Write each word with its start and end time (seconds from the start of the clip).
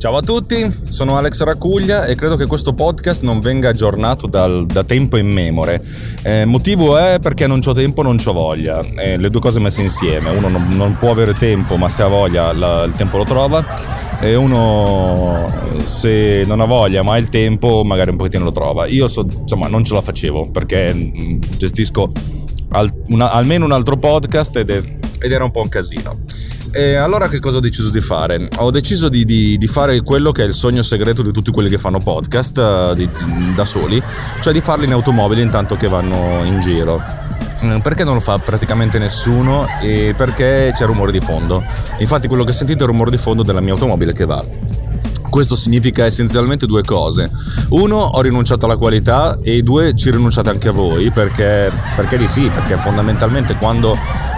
Ciao 0.00 0.16
a 0.16 0.22
tutti, 0.22 0.78
sono 0.88 1.18
Alex 1.18 1.42
Racuglia 1.42 2.06
e 2.06 2.14
credo 2.14 2.36
che 2.36 2.46
questo 2.46 2.72
podcast 2.72 3.20
non 3.20 3.38
venga 3.40 3.68
aggiornato 3.68 4.26
dal, 4.26 4.64
da 4.64 4.82
tempo 4.82 5.18
in 5.18 5.28
memore. 5.28 5.84
Eh, 6.22 6.46
motivo 6.46 6.96
è 6.96 7.18
perché 7.20 7.46
non 7.46 7.60
ho 7.62 7.72
tempo, 7.74 8.00
non 8.00 8.16
ho 8.24 8.32
voglia. 8.32 8.80
Eh, 8.80 9.18
le 9.18 9.28
due 9.28 9.42
cose 9.42 9.60
messe 9.60 9.82
insieme. 9.82 10.30
Uno 10.30 10.48
non, 10.48 10.68
non, 10.70 10.96
può 10.96 11.10
avere 11.10 11.34
tempo, 11.34 11.76
ma 11.76 11.90
se 11.90 12.00
ha 12.00 12.06
voglia 12.06 12.50
la, 12.54 12.84
il 12.84 12.94
tempo 12.94 13.18
lo 13.18 13.24
trova. 13.24 13.62
E 14.22 14.34
uno 14.36 15.46
se 15.84 16.44
non 16.46 16.60
ha 16.60 16.64
voglia 16.64 17.02
ma 17.02 17.12
ha 17.12 17.18
il 17.18 17.28
tempo, 17.28 17.84
magari 17.84 18.08
un 18.08 18.16
pochettino 18.16 18.44
lo 18.44 18.52
trova. 18.52 18.86
Io 18.86 19.06
so, 19.06 19.26
insomma 19.42 19.68
non 19.68 19.84
ce 19.84 19.92
la 19.92 20.00
facevo 20.00 20.50
perché 20.50 20.94
mm, 20.94 21.40
gestisco 21.58 22.10
al, 22.70 22.90
una, 23.08 23.32
almeno 23.32 23.66
un 23.66 23.72
altro 23.72 23.98
podcast 23.98 24.56
ed, 24.56 24.70
è, 24.70 24.82
ed 25.18 25.30
era 25.30 25.44
un 25.44 25.50
po' 25.50 25.60
un 25.60 25.68
casino. 25.68 26.20
E 26.72 26.94
allora 26.94 27.28
che 27.28 27.40
cosa 27.40 27.56
ho 27.56 27.60
deciso 27.60 27.90
di 27.90 28.00
fare? 28.00 28.48
Ho 28.58 28.70
deciso 28.70 29.08
di, 29.08 29.24
di, 29.24 29.58
di, 29.58 29.66
fare 29.66 30.00
quello 30.02 30.30
che 30.30 30.44
è 30.44 30.46
il 30.46 30.54
sogno 30.54 30.82
segreto 30.82 31.22
di 31.22 31.32
tutti 31.32 31.50
quelli 31.50 31.68
che 31.68 31.78
fanno 31.78 31.98
podcast 31.98 32.56
uh, 32.58 32.94
di, 32.94 33.08
da 33.54 33.64
soli, 33.64 34.00
cioè 34.40 34.52
di 34.52 34.60
farli 34.60 34.84
in 34.84 34.92
automobile 34.92 35.42
intanto 35.42 35.76
che 35.76 35.88
vanno 35.88 36.44
in 36.44 36.60
giro. 36.60 37.02
Mm, 37.64 37.78
perché 37.80 38.04
non 38.04 38.14
lo 38.14 38.20
fa 38.20 38.38
praticamente 38.38 38.98
nessuno 38.98 39.66
e 39.82 40.14
perché 40.16 40.72
c'è 40.74 40.86
rumore 40.86 41.12
di 41.12 41.20
fondo. 41.20 41.62
Infatti 41.98 42.28
quello 42.28 42.44
che 42.44 42.52
sentite 42.52 42.78
è 42.78 42.82
il 42.82 42.88
rumore 42.88 43.10
di 43.10 43.18
fondo 43.18 43.42
della 43.42 43.60
mia 43.60 43.72
automobile 43.72 44.12
che 44.12 44.24
va. 44.24 44.42
Questo 45.30 45.56
significa 45.56 46.04
essenzialmente 46.04 46.66
due 46.66 46.82
cose. 46.82 47.30
Uno, 47.70 47.96
ho 47.96 48.20
rinunciato 48.20 48.66
alla 48.66 48.76
qualità 48.76 49.38
e 49.42 49.62
due, 49.62 49.94
ci 49.96 50.10
rinunciate 50.10 50.50
anche 50.50 50.68
a 50.68 50.72
voi 50.72 51.10
perché, 51.10 51.72
perché 51.96 52.18
di 52.18 52.28
sì, 52.28 52.50
perché 52.52 52.76
fondamentalmente 52.76 53.54
quando 53.54 53.96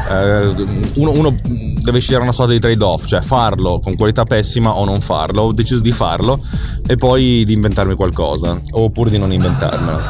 eh, 0.09 0.47
uno, 0.95 1.11
uno, 1.11 1.35
deve 1.81 2.01
scegliere 2.01 2.23
una 2.23 2.33
sorta 2.33 2.53
di 2.53 2.59
trade-off, 2.59 3.07
cioè 3.07 3.21
farlo 3.21 3.81
con 3.81 3.97
qualità 3.97 4.25
pessima 4.25 4.71
o 4.71 4.85
non 4.85 5.01
farlo. 5.01 5.43
Ho 5.43 5.53
deciso 5.53 5.81
di 5.81 5.93
farlo 5.93 6.41
e 6.87 6.97
poi 6.97 7.45
di 7.45 7.53
inventarmi 7.53 7.95
qualcosa, 7.95 8.61
oppure 8.73 9.11
di 9.11 9.19
non 9.19 9.33
inventarmelo, 9.33 10.01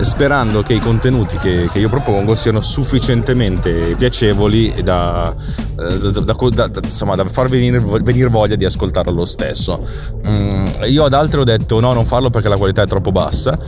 sperando 0.00 0.62
che 0.62 0.74
i 0.74 0.80
contenuti 0.80 1.36
che, 1.38 1.68
che 1.70 1.78
io 1.78 1.88
propongo 1.88 2.34
siano 2.34 2.60
sufficientemente 2.60 3.94
piacevoli 3.96 4.74
da, 4.82 5.34
eh, 5.78 5.98
da, 5.98 6.20
da, 6.20 6.66
da 6.66 6.80
insomma, 6.82 7.16
far 7.28 7.48
venire, 7.48 7.78
venire, 7.78 8.28
voglia 8.28 8.56
di 8.56 8.64
ascoltarlo 8.64 9.12
lo 9.12 9.24
stesso. 9.24 9.86
Mm, 10.32 10.66
io 10.86 11.04
ad 11.04 11.12
altri 11.12 11.40
ho 11.40 11.44
detto 11.44 11.78
no, 11.80 11.92
non 11.92 12.06
farlo 12.06 12.30
perché 12.30 12.48
la 12.48 12.56
qualità 12.56 12.82
è 12.82 12.86
troppo 12.86 13.12
bassa 13.12 13.58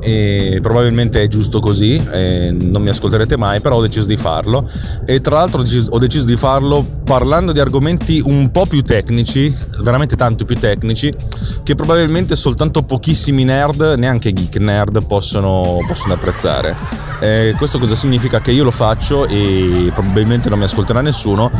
e 0.00 0.58
probabilmente 0.60 1.22
è 1.22 1.28
giusto 1.28 1.60
così, 1.60 1.96
non 2.02 2.82
mi 2.82 2.90
ascolterete 2.90 3.38
mai, 3.38 3.60
però 3.60 3.76
ho 3.76 3.80
deciso 3.80 4.06
di 4.06 4.18
farlo 4.18 4.68
e 5.06 5.22
tra 5.22 5.36
l'altro 5.36 5.60
ho 5.60 5.62
deciso, 5.62 5.90
ho 5.92 5.98
deciso, 5.98 6.26
di 6.26 6.36
farlo 6.36 6.84
parlando 7.04 7.52
di 7.52 7.60
argomenti 7.60 8.20
un 8.22 8.50
po' 8.50 8.66
più 8.66 8.82
tecnici, 8.82 9.54
veramente 9.80 10.14
tanto 10.14 10.44
più 10.44 10.58
tecnici, 10.58 11.12
che 11.62 11.74
probabilmente 11.74 12.36
soltanto 12.36 12.82
pochissimi 12.82 13.44
nerd, 13.44 13.94
neanche 13.96 14.34
geek 14.34 14.56
nerd, 14.56 15.06
possono, 15.06 15.78
possono 15.86 16.12
apprezzare. 16.12 16.76
Eh, 17.20 17.54
questo 17.56 17.78
cosa 17.78 17.94
significa? 17.94 18.42
Che 18.42 18.50
io 18.50 18.64
lo 18.64 18.70
faccio 18.70 19.26
e 19.26 19.90
probabilmente 19.94 20.50
non 20.50 20.58
mi 20.58 20.64
ascolterà 20.64 21.00
nessuno, 21.00 21.50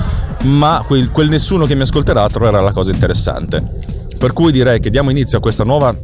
ma 0.42 0.84
quel, 0.86 1.10
quel 1.10 1.30
nessuno 1.30 1.64
che 1.64 1.74
mi 1.74 1.82
ascolterà 1.82 2.26
troverà 2.28 2.60
la 2.60 2.72
cosa 2.72 2.90
interessante. 2.90 3.94
Per 4.18 4.32
cui 4.32 4.52
direi 4.52 4.80
che 4.80 4.90
diamo 4.90 5.10
inizio 5.10 5.38
a 5.38 5.40
questa 5.40 5.64
nuova 5.64 5.94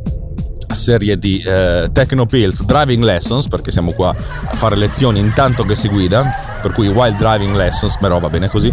serie 0.74 1.18
di 1.18 1.42
eh, 1.44 1.88
Techno 1.92 2.26
Pills 2.26 2.64
Driving 2.64 3.02
Lessons, 3.02 3.48
perché 3.48 3.70
siamo 3.70 3.92
qua 3.92 4.10
a 4.10 4.54
fare 4.54 4.76
lezioni 4.76 5.18
intanto 5.18 5.64
che 5.64 5.74
si 5.74 5.88
guida, 5.88 6.58
per 6.62 6.72
cui 6.72 6.88
Wild 6.88 7.16
Driving 7.16 7.54
Lessons, 7.54 7.96
però 7.98 8.18
va 8.18 8.28
bene 8.28 8.48
così, 8.48 8.72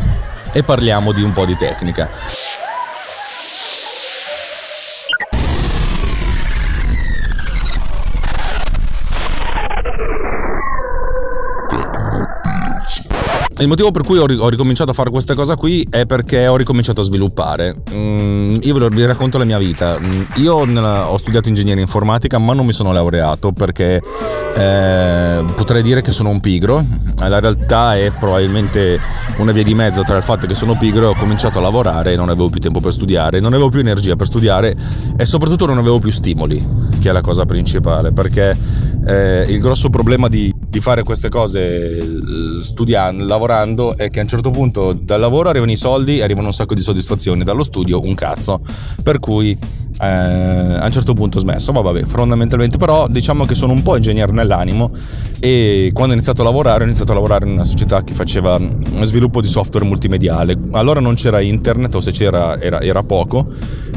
e 0.51 0.63
parliamo 0.63 1.11
di 1.11 1.21
un 1.21 1.33
po' 1.33 1.45
di 1.45 1.55
tecnica. 1.57 2.09
Il 13.59 13.67
motivo 13.67 13.89
per 13.89 14.03
cui 14.03 14.19
ho, 14.19 14.49
ricominciato 14.49 14.91
a 14.91 14.93
fare 14.93 15.09
questa 15.09 15.33
cosa 15.33 15.55
qui 15.55 15.85
è 15.89 16.05
perché 16.05 16.45
ho 16.47 16.55
ricominciato 16.55 17.01
a 17.01 17.03
sviluppare. 17.03 17.75
Mm, 17.91 18.53
io 18.61 18.87
vi 18.89 19.05
racconto 19.05 19.39
la 19.39 19.45
mia 19.45 19.57
vita. 19.57 19.97
Mm, 19.99 20.21
io 20.35 20.57
ho 20.57 21.17
studiato 21.17 21.49
ingegneria 21.49 21.81
informatica, 21.81 22.37
ma 22.37 22.53
non 22.53 22.67
mi 22.67 22.73
sono 22.73 22.91
laureato 22.91 23.53
perché 23.53 23.99
eh, 24.53 25.43
potrei 25.55 25.81
dire 25.81 26.01
che 26.01 26.11
sono 26.11 26.29
un 26.29 26.39
pigro. 26.39 26.85
La 27.17 27.39
realtà 27.39 27.97
è 27.97 28.11
probabilmente 28.11 28.99
una 29.37 29.51
via 29.51 29.63
di 29.63 29.73
mezzo 29.73 30.03
tra 30.03 30.17
il 30.17 30.23
fatto 30.23 30.45
che 30.45 30.53
sono 30.53 30.77
pigro 30.77 31.05
e 31.05 31.07
ho 31.07 31.15
cominciato 31.15 31.57
a 31.57 31.61
lavorare 31.61 32.13
e 32.13 32.15
non 32.15 32.29
avevo 32.29 32.49
più 32.49 32.59
tempo 32.59 32.79
per 32.79 32.93
studiare, 32.93 33.39
non 33.39 33.53
avevo 33.53 33.69
più 33.69 33.79
energia 33.79 34.15
per 34.15 34.27
studiare 34.27 34.75
e 35.17 35.25
soprattutto 35.25 35.65
non 35.65 35.79
avevo 35.79 35.97
più 35.97 36.11
stimoli, 36.11 36.63
che 36.99 37.09
è 37.09 37.11
la 37.11 37.21
cosa 37.21 37.45
principale, 37.45 38.11
perché 38.11 38.55
eh, 39.05 39.45
il 39.47 39.59
grosso 39.59 39.89
problema 39.89 40.27
di, 40.27 40.53
di 40.57 40.79
fare 40.79 41.03
queste 41.03 41.29
cose 41.29 41.97
eh, 41.97 42.03
studiando, 42.61 43.25
lavorando 43.25 43.95
è 43.97 44.09
che 44.09 44.19
a 44.19 44.23
un 44.23 44.27
certo 44.27 44.49
punto 44.49 44.93
dal 44.93 45.19
lavoro 45.19 45.49
arrivano 45.49 45.71
i 45.71 45.77
soldi, 45.77 46.21
arrivano 46.21 46.47
un 46.47 46.53
sacco 46.53 46.73
di 46.73 46.81
soddisfazioni, 46.81 47.43
dallo 47.43 47.63
studio 47.63 48.01
un 48.01 48.15
cazzo. 48.15 48.61
Per 49.01 49.19
cui 49.19 49.57
eh, 49.99 50.05
a 50.05 50.85
un 50.85 50.91
certo 50.91 51.13
punto 51.13 51.37
ho 51.37 51.41
smesso, 51.41 51.71
ma 51.71 51.81
vabbè, 51.81 52.03
fondamentalmente 52.03 52.77
però 52.77 53.07
diciamo 53.07 53.45
che 53.45 53.55
sono 53.55 53.73
un 53.73 53.81
po' 53.81 53.95
ingegnere 53.95 54.31
nell'animo 54.31 54.91
e 55.39 55.89
quando 55.93 56.11
ho 56.11 56.15
iniziato 56.15 56.41
a 56.41 56.45
lavorare 56.45 56.83
ho 56.83 56.85
iniziato 56.85 57.11
a 57.11 57.15
lavorare 57.15 57.45
in 57.45 57.51
una 57.51 57.63
società 57.63 58.03
che 58.03 58.13
faceva 58.13 58.59
sviluppo 59.01 59.41
di 59.41 59.47
software 59.47 59.85
multimediale. 59.85 60.57
Allora 60.71 60.99
non 60.99 61.15
c'era 61.15 61.41
internet 61.41 61.95
o 61.95 61.99
se 61.99 62.11
c'era 62.11 62.59
era, 62.59 62.81
era 62.81 63.03
poco 63.03 63.47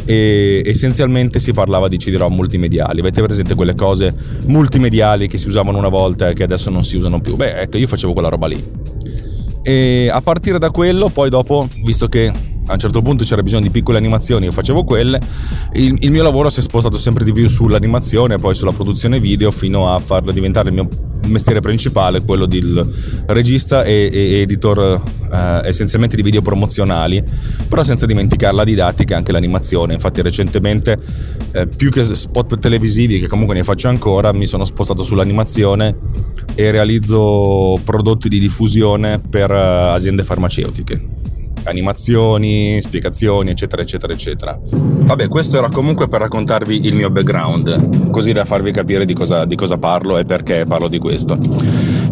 e 0.05 0.63
essenzialmente 0.65 1.39
si 1.39 1.53
parlava 1.53 1.89
di 1.89 1.97
CD-ROM 1.97 2.35
multimediali. 2.35 3.01
Avete 3.01 3.23
presente 3.23 3.55
quelle 3.55 3.75
cose 3.75 4.15
multimediali 4.47 5.29
che 5.29 5.39
si 5.39 5.49
usavano 5.49 5.79
una 5.79 5.89
volta 5.89 6.29
e 6.29 6.35
che 6.35 6.45
adesso 6.45 6.71
non 6.71 6.85
si 6.85 6.97
usano 6.97 7.21
più? 7.21 7.37
Beh, 7.37 7.61
ecco, 7.61 7.77
io 7.77 7.87
facevo 7.87 8.13
quella 8.13 8.29
roba 8.29 8.47
lì. 8.47 8.63
E 9.63 10.09
a 10.11 10.21
partire 10.23 10.59
da 10.59 10.71
quello, 10.71 11.11
poi 11.11 11.29
dopo, 11.29 11.69
visto 11.85 12.09
che 12.09 12.33
a 12.71 12.75
un 12.75 12.79
certo 12.79 13.03
punto 13.03 13.25
c'era 13.25 13.43
bisogno 13.43 13.63
di 13.63 13.71
piccole 13.71 13.99
animazioni, 13.99 14.47
io 14.47 14.53
facevo 14.53 14.85
quelle. 14.85 15.21
Il, 15.73 15.97
il, 16.01 16.11
mio 16.11 16.23
lavoro 16.23 16.51
si 16.51 16.61
è 16.61 16.63
spostato 16.63 16.97
sempre 16.97 17.25
di 17.25 17.33
più 17.33 17.49
sull'animazione, 17.49 18.39
poi 18.39 18.55
sulla 18.55 18.73
produzione 18.73 19.19
video, 19.19 19.51
fino 19.51 19.93
a 19.93 19.99
farlo 19.99 20.31
diventare 20.31 20.69
il 20.69 20.75
mio 20.75 20.89
mestiere 21.27 21.61
principale, 21.61 22.23
quello 22.23 22.47
del 22.47 22.89
regista 23.27 23.83
e, 23.83 24.09
e 24.13 24.41
editor 24.41 25.01
eh, 25.33 25.69
essenzialmente 25.69 26.17
di 26.17 26.23
video 26.23 26.43
promozionali, 26.43 27.23
però 27.69 27.83
senza 27.83 28.07
dimenticare 28.07 28.55
la 28.55 28.65
didattica 28.65 29.15
e 29.15 29.17
anche 29.17 29.33
l'animazione. 29.33 29.95
Infatti 29.95 30.23
recentemente, 30.23 30.99
eh, 31.53 31.67
più 31.67 31.91
che 31.91 32.05
spot 32.05 32.59
televisivi, 32.59 33.19
che 33.19 33.27
comunque 33.27 33.55
ne 33.55 33.65
faccio 33.65 33.89
ancora, 33.89 34.33
mi 34.33 34.47
sono 34.47 34.65
spostato 34.65 35.03
sull'animazione 35.03 35.97
e 36.55 36.71
realizzo 36.71 37.79
prodotti 37.85 38.29
di 38.29 38.39
diffusione 38.39 39.21
per 39.21 39.51
uh, 39.51 39.93
aziende 39.95 40.25
farmaceutiche 40.25 41.20
animazioni, 41.65 42.81
spiegazioni, 42.81 43.51
eccetera, 43.51 43.83
eccetera, 43.83 44.13
eccetera. 44.13 44.59
Vabbè, 44.63 45.29
questo 45.29 45.59
era 45.59 45.69
comunque 45.69 46.09
per 46.09 46.21
raccontarvi 46.21 46.87
il 46.87 46.95
mio 46.95 47.11
background, 47.11 48.11
così 48.11 48.33
da 48.33 48.45
farvi 48.45 48.71
capire 48.71 49.05
di 49.05 49.15
cosa, 49.15 49.45
di 49.45 49.57
cosa 49.57 49.79
parlo 49.79 50.19
e 50.19 50.25
perché 50.25 50.65
parlo 50.67 50.89
di 50.89 50.99
questo. 50.99 51.39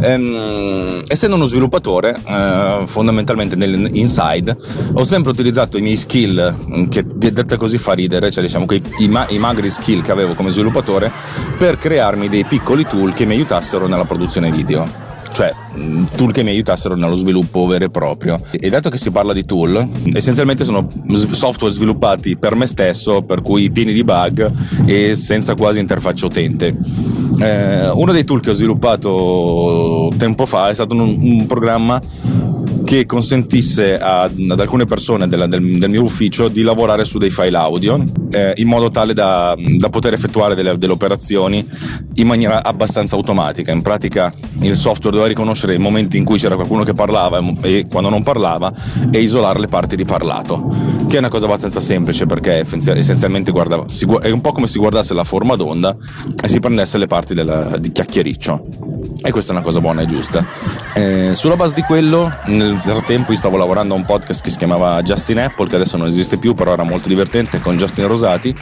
Ehm, 0.00 1.02
essendo 1.06 1.36
uno 1.36 1.46
sviluppatore, 1.46 2.16
eh, 2.26 2.82
fondamentalmente 2.86 3.56
nell'inside, 3.56 4.56
ho 4.92 5.04
sempre 5.04 5.32
utilizzato 5.32 5.78
i 5.78 5.82
miei 5.82 5.96
skill, 5.96 6.88
che 6.88 7.04
detta 7.06 7.56
così 7.56 7.78
fa 7.78 7.92
ridere, 7.92 8.30
cioè 8.30 8.42
diciamo 8.42 8.66
i, 8.70 8.82
i, 8.98 9.10
i 9.30 9.38
magri 9.38 9.70
skill 9.70 10.02
che 10.02 10.12
avevo 10.12 10.34
come 10.34 10.50
sviluppatore, 10.50 11.10
per 11.56 11.78
crearmi 11.78 12.28
dei 12.28 12.44
piccoli 12.44 12.86
tool 12.86 13.12
che 13.12 13.26
mi 13.26 13.34
aiutassero 13.34 13.86
nella 13.86 14.04
produzione 14.04 14.50
video 14.50 15.06
cioè 15.38 15.52
mm, 15.76 16.04
tool 16.16 16.32
che 16.32 16.42
mi 16.42 16.50
aiutassero 16.50 16.96
nello 16.96 17.14
sviluppo 17.14 17.64
vero 17.66 17.84
e 17.84 17.90
proprio. 17.90 18.40
E 18.50 18.68
dato 18.70 18.90
che 18.90 18.98
si 18.98 19.12
parla 19.12 19.32
di 19.32 19.44
tool, 19.44 19.88
essenzialmente 20.12 20.64
sono 20.64 20.88
software 21.30 21.72
sviluppati 21.72 22.36
per 22.36 22.56
me 22.56 22.66
stesso, 22.66 23.22
per 23.22 23.40
cui 23.40 23.70
pieni 23.70 23.92
di 23.92 24.02
bug 24.02 24.50
e 24.84 25.14
senza 25.14 25.54
quasi 25.54 25.78
interfaccia 25.78 26.26
utente. 26.26 26.76
Eh, 27.38 27.88
uno 27.88 28.10
dei 28.10 28.24
tool 28.24 28.40
che 28.40 28.50
ho 28.50 28.52
sviluppato 28.52 30.12
tempo 30.16 30.44
fa 30.44 30.70
è 30.70 30.74
stato 30.74 30.94
un, 30.94 31.18
un 31.20 31.46
programma 31.46 32.02
che 32.88 33.04
consentisse 33.04 33.98
a, 33.98 34.22
ad 34.22 34.60
alcune 34.60 34.86
persone 34.86 35.28
della, 35.28 35.46
del, 35.46 35.78
del, 35.78 35.90
mio 35.90 36.02
ufficio 36.02 36.48
di 36.48 36.62
lavorare 36.62 37.04
su 37.04 37.18
dei 37.18 37.28
file 37.28 37.58
audio 37.58 38.02
eh, 38.30 38.54
in 38.56 38.66
modo 38.66 38.90
tale 38.90 39.12
da, 39.12 39.54
da 39.76 39.90
poter 39.90 40.14
effettuare 40.14 40.54
delle, 40.54 40.78
delle, 40.78 40.94
operazioni 40.94 41.68
in 42.14 42.26
maniera 42.26 42.64
abbastanza 42.64 43.14
automatica. 43.14 43.72
In 43.72 43.82
pratica 43.82 44.32
il 44.62 44.74
software 44.74 45.10
doveva 45.10 45.26
riconoscere 45.26 45.74
i 45.74 45.78
momenti 45.78 46.16
in 46.16 46.24
cui 46.24 46.38
c'era 46.38 46.54
qualcuno 46.54 46.82
che 46.82 46.94
parlava 46.94 47.42
e 47.60 47.84
quando 47.90 48.08
non 48.08 48.22
parlava 48.22 48.72
e 49.10 49.20
isolare 49.20 49.60
le 49.60 49.68
parti 49.68 49.94
di 49.94 50.06
parlato, 50.06 50.74
che 51.08 51.16
è 51.16 51.18
una 51.18 51.28
cosa 51.28 51.44
abbastanza 51.44 51.80
semplice 51.80 52.24
perché 52.24 52.64
essenzialmente 52.64 53.50
guarda, 53.50 53.84
è 54.22 54.30
un 54.30 54.40
po' 54.40 54.52
come 54.52 54.66
se 54.66 54.78
guardasse 54.78 55.12
la 55.12 55.24
forma 55.24 55.56
d'onda 55.56 55.94
e 56.42 56.48
si 56.48 56.58
prendesse 56.58 56.96
le 56.96 57.06
parti 57.06 57.34
della, 57.34 57.76
di 57.76 57.92
chiacchiericcio. 57.92 59.07
E 59.20 59.32
questa 59.32 59.50
è 59.50 59.54
una 59.56 59.64
cosa 59.64 59.80
buona 59.80 60.02
e 60.02 60.06
giusta. 60.06 60.46
Eh, 60.94 61.34
sulla 61.34 61.56
base 61.56 61.74
di 61.74 61.82
quello, 61.82 62.32
nel 62.46 62.76
frattempo 62.76 63.32
io 63.32 63.38
stavo 63.38 63.56
lavorando 63.56 63.94
a 63.94 63.96
un 63.96 64.04
podcast 64.04 64.42
che 64.42 64.50
si 64.50 64.56
chiamava 64.56 65.02
Justin 65.02 65.40
Apple, 65.40 65.66
che 65.68 65.74
adesso 65.74 65.96
non 65.96 66.06
esiste 66.06 66.36
più, 66.36 66.54
però 66.54 66.72
era 66.72 66.84
molto 66.84 67.08
divertente, 67.08 67.58
con 67.58 67.76
Justin 67.76 68.06
Rosati. 68.06 68.54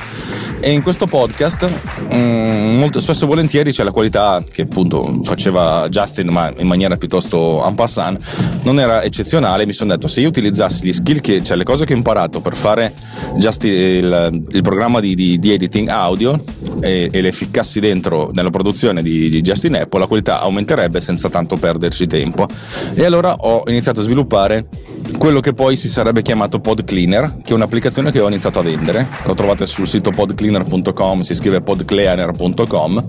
E 0.61 0.70
in 0.70 0.82
questo 0.82 1.06
podcast, 1.06 1.69
mh, 2.08 2.17
mm, 2.17 2.79
molto 2.79 3.00
spesso 3.00 3.25
e 3.25 3.29
volentieri 3.29 3.70
c'è 3.70 3.85
la 3.85 3.91
qualità 3.91 4.43
che 4.50 4.62
appunto 4.62 5.20
faceva 5.23 5.87
Justin, 5.91 6.29
ma 6.31 6.50
in 6.56 6.67
maniera 6.67 6.97
piuttosto 6.97 7.62
en 7.67 7.75
passant, 7.75 8.19
non 8.62 8.81
era 8.81 9.02
eccezionale. 9.02 9.67
Mi 9.67 9.75
sono 9.75 9.93
detto, 9.93 10.09
se 10.09 10.23
io 10.23 10.29
utilizzassi 10.29 10.87
gli 10.87 10.93
skill, 10.93 11.20
che, 11.20 11.43
cioè 11.44 11.59
le 11.59 11.64
cose 11.64 11.85
che 11.85 11.93
ho 11.93 11.97
imparato 11.97 12.41
per 12.41 12.56
fare 12.56 12.94
Justin, 13.37 13.73
il, 13.73 14.44
il, 14.52 14.62
programma 14.62 15.00
di, 15.00 15.14
di, 15.14 15.38
di, 15.38 15.52
editing 15.52 15.88
audio 15.88 16.43
e, 16.81 17.11
e 17.12 17.20
le 17.20 17.32
ficcassi 17.32 17.79
dentro 17.79 18.31
nella 18.32 18.50
produzione 18.50 19.02
di, 19.02 19.29
di 19.29 19.43
Justin 19.43 19.76
Apple, 19.76 20.00
la 20.00 20.06
qualità 20.06 20.45
aumenterebbe 20.46 21.00
senza 21.00 21.28
tanto 21.28 21.56
perderci 21.56 22.06
tempo. 22.06 22.46
E 22.94 23.04
allora 23.04 23.34
ho 23.34 23.62
iniziato 23.66 24.00
a 24.00 24.02
sviluppare 24.02 24.66
quello 25.19 25.40
che 25.40 25.52
poi 25.52 25.76
si 25.76 25.88
sarebbe 25.88 26.22
chiamato 26.22 26.60
Pod 26.60 26.84
Cleaner, 26.84 27.38
che 27.44 27.52
è 27.52 27.54
un'applicazione 27.54 28.10
che 28.10 28.20
ho 28.20 28.28
iniziato 28.28 28.58
a 28.58 28.62
vendere. 28.62 29.08
Lo 29.25 29.34
trovate 29.34 29.66
sul 29.66 29.87
sito 29.87 30.10
podcleaner.com, 30.10 31.20
si 31.20 31.34
scrive 31.34 31.60
podcleaner.com. 31.60 33.06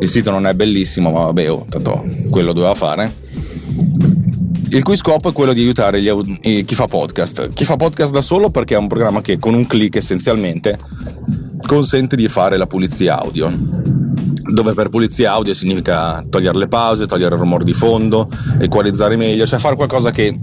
Il 0.00 0.08
sito 0.08 0.30
non 0.30 0.46
è 0.46 0.54
bellissimo, 0.54 1.10
ma 1.10 1.24
vabbè, 1.24 1.50
oh, 1.50 1.66
tanto 1.68 2.04
quello 2.30 2.52
doveva 2.52 2.74
fare. 2.74 3.12
Il 4.70 4.82
cui 4.82 4.96
scopo 4.96 5.28
è 5.28 5.32
quello 5.32 5.52
di 5.52 5.60
aiutare 5.60 6.00
gli, 6.00 6.64
chi 6.64 6.74
fa 6.74 6.86
podcast. 6.86 7.50
Chi 7.52 7.64
fa 7.64 7.76
podcast 7.76 8.10
da 8.10 8.22
solo 8.22 8.50
perché 8.50 8.74
è 8.74 8.78
un 8.78 8.88
programma 8.88 9.20
che 9.20 9.38
con 9.38 9.54
un 9.54 9.66
clic 9.66 9.96
essenzialmente 9.96 10.78
consente 11.66 12.16
di 12.16 12.26
fare 12.28 12.56
la 12.56 12.66
pulizia 12.66 13.20
audio 13.20 13.81
dove 14.52 14.74
per 14.74 14.88
pulizia 14.88 15.32
audio 15.32 15.54
significa 15.54 16.22
togliere 16.28 16.58
le 16.58 16.68
pause, 16.68 17.06
togliere 17.06 17.34
il 17.34 17.40
rumore 17.40 17.64
di 17.64 17.72
fondo, 17.72 18.28
equalizzare 18.58 19.16
meglio, 19.16 19.46
cioè 19.46 19.58
fare 19.58 19.76
qualcosa 19.76 20.10
che 20.10 20.38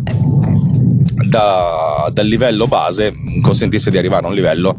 da, 1.27 2.09
dal 2.11 2.25
livello 2.25 2.67
base 2.67 3.13
consentisse 3.41 3.91
di 3.91 3.97
arrivare 3.97 4.25
a 4.25 4.29
un 4.29 4.35
livello 4.35 4.75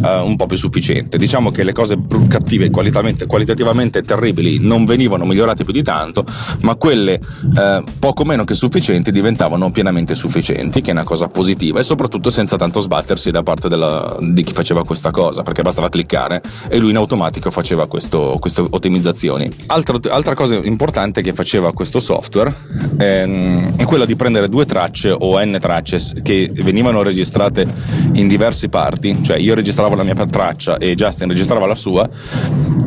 uh, 0.00 0.26
un 0.26 0.36
po' 0.36 0.46
più 0.46 0.56
sufficiente. 0.56 1.18
Diciamo 1.18 1.50
che 1.50 1.64
le 1.64 1.72
cose 1.72 1.98
cattive, 2.28 2.70
qualitativamente 2.70 4.02
terribili, 4.02 4.58
non 4.60 4.84
venivano 4.84 5.24
migliorate 5.24 5.64
più 5.64 5.72
di 5.72 5.82
tanto, 5.82 6.24
ma 6.60 6.74
quelle 6.76 7.20
uh, 7.42 7.84
poco 7.98 8.24
meno 8.24 8.44
che 8.44 8.54
sufficienti 8.54 9.10
diventavano 9.10 9.70
pienamente 9.70 10.14
sufficienti, 10.14 10.80
che 10.80 10.90
è 10.90 10.92
una 10.92 11.04
cosa 11.04 11.28
positiva 11.28 11.80
e 11.80 11.82
soprattutto 11.82 12.30
senza 12.30 12.56
tanto 12.56 12.80
sbattersi 12.80 13.30
da 13.30 13.42
parte 13.42 13.68
della, 13.68 14.16
di 14.20 14.42
chi 14.42 14.52
faceva 14.52 14.84
questa 14.84 15.10
cosa, 15.10 15.42
perché 15.42 15.62
bastava 15.62 15.88
cliccare 15.88 16.40
e 16.68 16.78
lui 16.78 16.90
in 16.90 16.96
automatico 16.96 17.50
faceva 17.50 17.86
questo, 17.86 18.36
queste 18.40 18.64
ottimizzazioni. 18.68 19.50
Altra, 19.66 19.98
altra, 20.10 20.34
cosa 20.34 20.56
importante 20.62 21.22
che 21.22 21.34
faceva 21.34 21.72
questo 21.72 22.00
software 22.00 22.54
ehm, 22.98 23.76
è 23.76 23.84
quella 23.84 24.06
di 24.06 24.16
prendere 24.16 24.48
due 24.48 24.64
tracce 24.64 25.14
o 25.16 25.42
n 25.42 25.58
tracce 25.60 26.00
che 26.22 26.50
venivano 26.52 27.02
registrate 27.02 27.66
in 28.12 28.28
diverse 28.28 28.68
parti, 28.68 29.22
cioè 29.22 29.36
io 29.36 29.54
registravo 29.54 29.81
registravo 29.82 29.94
la 29.94 30.02
mia 30.04 30.26
traccia 30.26 30.78
e 30.78 30.94
Justin 30.94 31.28
registrava 31.28 31.66
la 31.66 31.74
sua 31.74 32.08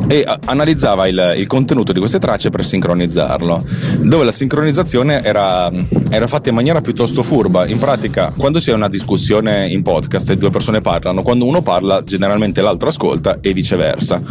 e 0.08 0.24
analizzava 0.44 1.08
il, 1.08 1.34
il 1.36 1.46
contenuto 1.46 1.92
di 1.92 1.98
queste 1.98 2.18
tracce 2.18 2.50
per 2.50 2.64
sincronizzarlo, 2.64 3.64
dove 4.02 4.24
la 4.24 4.32
sincronizzazione 4.32 5.22
era, 5.22 5.70
era 6.10 6.26
fatta 6.28 6.48
in 6.48 6.54
maniera 6.54 6.80
piuttosto 6.80 7.22
furba. 7.22 7.66
In 7.66 7.78
pratica, 7.78 8.32
quando 8.36 8.60
c'è 8.60 8.72
una 8.72 8.88
discussione 8.88 9.66
in 9.68 9.82
podcast 9.82 10.30
e 10.30 10.38
due 10.38 10.50
persone 10.50 10.80
parlano, 10.80 11.22
quando 11.22 11.44
uno 11.44 11.60
parla 11.60 12.04
generalmente 12.04 12.60
l'altro 12.60 12.88
ascolta 12.88 13.38
e 13.40 13.52
viceversa. 13.52 14.22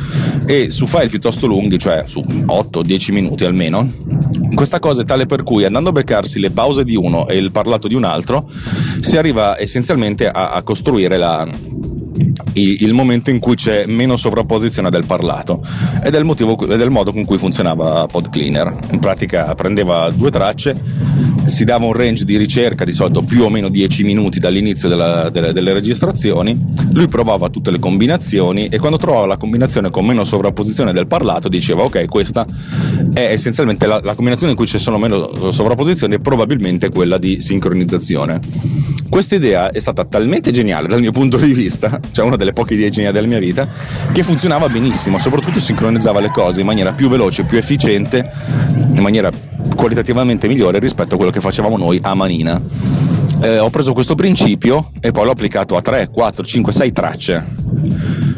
E 0.45 0.69
su 0.69 0.85
file 0.85 1.07
piuttosto 1.07 1.45
lunghi, 1.45 1.77
cioè 1.77 2.03
su 2.05 2.19
8-10 2.21 3.11
minuti 3.11 3.43
almeno, 3.43 3.89
questa 4.53 4.79
cosa 4.79 5.01
è 5.01 5.05
tale 5.05 5.25
per 5.25 5.43
cui 5.43 5.65
andando 5.65 5.89
a 5.89 5.91
beccarsi 5.91 6.39
le 6.39 6.51
pause 6.51 6.85
di 6.85 6.95
uno 6.95 7.27
e 7.27 7.35
il 7.35 7.51
parlato 7.51 7.89
di 7.89 7.95
un 7.95 8.05
altro, 8.05 8.49
si 9.01 9.17
arriva 9.17 9.59
essenzialmente 9.59 10.29
a, 10.29 10.51
a 10.51 10.61
costruire 10.63 11.17
la, 11.17 11.45
il 12.55 12.93
momento 12.93 13.29
in 13.29 13.39
cui 13.39 13.55
c'è 13.55 13.85
meno 13.85 14.17
sovrapposizione 14.17 14.89
del 14.89 15.05
parlato 15.05 15.61
ed 16.03 16.13
è 16.13 16.17
il, 16.17 16.25
motivo, 16.25 16.57
ed 16.67 16.79
è 16.79 16.83
il 16.83 16.89
modo 16.89 17.11
con 17.11 17.25
cui 17.25 17.37
funzionava 17.37 18.05
Pod 18.07 18.29
Cleaner. 18.29 18.75
In 18.91 18.99
pratica 18.99 19.53
prendeva 19.55 20.09
due 20.11 20.29
tracce, 20.29 20.75
si 21.45 21.63
dava 21.63 21.85
un 21.85 21.93
range 21.93 22.23
di 22.23 22.37
ricerca 22.37 22.83
di 22.83 22.93
solito 22.93 23.21
più 23.21 23.43
o 23.43 23.49
meno 23.49 23.69
10 23.69 24.03
minuti 24.03 24.39
dall'inizio 24.39 24.89
della, 24.89 25.29
delle, 25.29 25.53
delle, 25.53 25.73
registrazioni, 25.73 26.57
lui 26.91 27.07
provava 27.07 27.49
tutte 27.49 27.71
le 27.71 27.79
combinazioni 27.79 28.67
e 28.67 28.79
quando 28.79 28.97
trovava 28.97 29.25
la 29.25 29.37
combinazione 29.37 29.89
con 29.89 30.05
meno 30.05 30.23
sovrapposizione 30.23 30.93
del 30.93 31.07
parlato 31.07 31.49
diceva 31.49 31.83
ok 31.83 32.05
questa 32.07 32.45
è 33.13 33.31
essenzialmente 33.31 33.85
la, 33.85 33.99
la 34.03 34.15
combinazione 34.15 34.51
in 34.51 34.57
cui 34.57 34.67
ci 34.67 34.79
sono 34.79 34.97
meno 34.97 35.51
sovrapposizioni 35.51 36.15
e 36.15 36.19
probabilmente 36.19 36.89
quella 36.89 37.17
di 37.17 37.41
sincronizzazione. 37.41 38.39
Questa 39.07 39.35
idea 39.35 39.69
è 39.69 39.79
stata 39.79 40.03
talmente 40.03 40.51
geniale 40.51 40.87
dal 40.87 40.99
mio 40.99 41.11
punto 41.11 41.37
di 41.37 41.53
vista, 41.53 41.99
cioè 42.11 42.25
una 42.25 42.35
delle 42.35 42.53
poche 42.53 42.73
idee 42.73 42.89
geniali 42.89 43.13
della 43.13 43.27
mia 43.27 43.39
vita, 43.39 43.67
che 44.11 44.23
funzionava 44.23 44.67
benissimo, 44.67 45.19
soprattutto 45.19 45.59
sincronizzava 45.59 46.19
le 46.19 46.29
cose 46.29 46.61
in 46.61 46.65
maniera 46.65 46.91
più 46.91 47.07
veloce, 47.07 47.43
più 47.43 47.57
efficiente, 47.57 48.29
in 48.75 49.01
maniera 49.01 49.29
qualitativamente 49.75 50.47
migliore 50.47 50.79
rispetto 50.79 51.13
a 51.13 51.17
quello 51.17 51.31
che 51.31 51.39
facevamo 51.39 51.77
noi 51.77 51.99
a 52.01 52.13
manina. 52.15 52.59
Eh, 53.41 53.59
ho 53.59 53.69
preso 53.69 53.93
questo 53.93 54.15
principio 54.15 54.91
e 54.99 55.11
poi 55.11 55.25
l'ho 55.25 55.31
applicato 55.31 55.77
a 55.77 55.81
3, 55.81 56.09
4, 56.09 56.43
5, 56.43 56.73
6 56.73 56.91
tracce, 56.91 57.55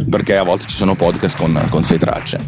perché 0.09 0.35
a 0.35 0.43
volte 0.43 0.65
ci 0.67 0.75
sono 0.75 0.95
podcast 0.95 1.37
con, 1.37 1.65
con 1.69 1.83
6 1.83 1.97
tracce. 1.97 2.39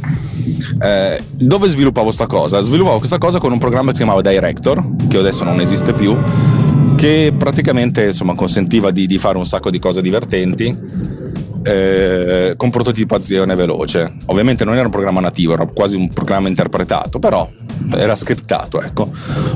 Eh, 0.81 1.21
dove 1.31 1.67
sviluppavo 1.67 2.07
questa 2.07 2.27
cosa? 2.27 2.59
Sviluppavo 2.59 2.97
questa 2.97 3.17
cosa 3.17 3.39
con 3.39 3.51
un 3.51 3.59
programma 3.59 3.91
che 3.91 3.97
si 3.97 4.03
chiamava 4.03 4.21
Director, 4.21 4.83
che 5.07 5.17
adesso 5.17 5.43
non 5.45 5.59
esiste 5.61 5.93
più, 5.93 6.17
che 6.99 7.31
praticamente 7.35 8.07
insomma, 8.07 8.35
consentiva 8.35 8.91
di, 8.91 9.07
di 9.07 9.17
fare 9.17 9.37
un 9.37 9.45
sacco 9.45 9.69
di 9.69 9.79
cose 9.79 10.01
divertenti 10.01 10.77
eh, 11.63 12.55
con 12.57 12.69
prototipazione 12.69 13.55
veloce. 13.55 14.15
Ovviamente 14.25 14.65
non 14.65 14.75
era 14.75 14.83
un 14.83 14.91
programma 14.91 15.21
nativo, 15.21 15.53
era 15.53 15.65
quasi 15.65 15.95
un 15.95 16.09
programma 16.09 16.49
interpretato, 16.49 17.17
però 17.19 17.49
era 17.93 18.17
scriptato, 18.17 18.81
ecco. 18.81 19.09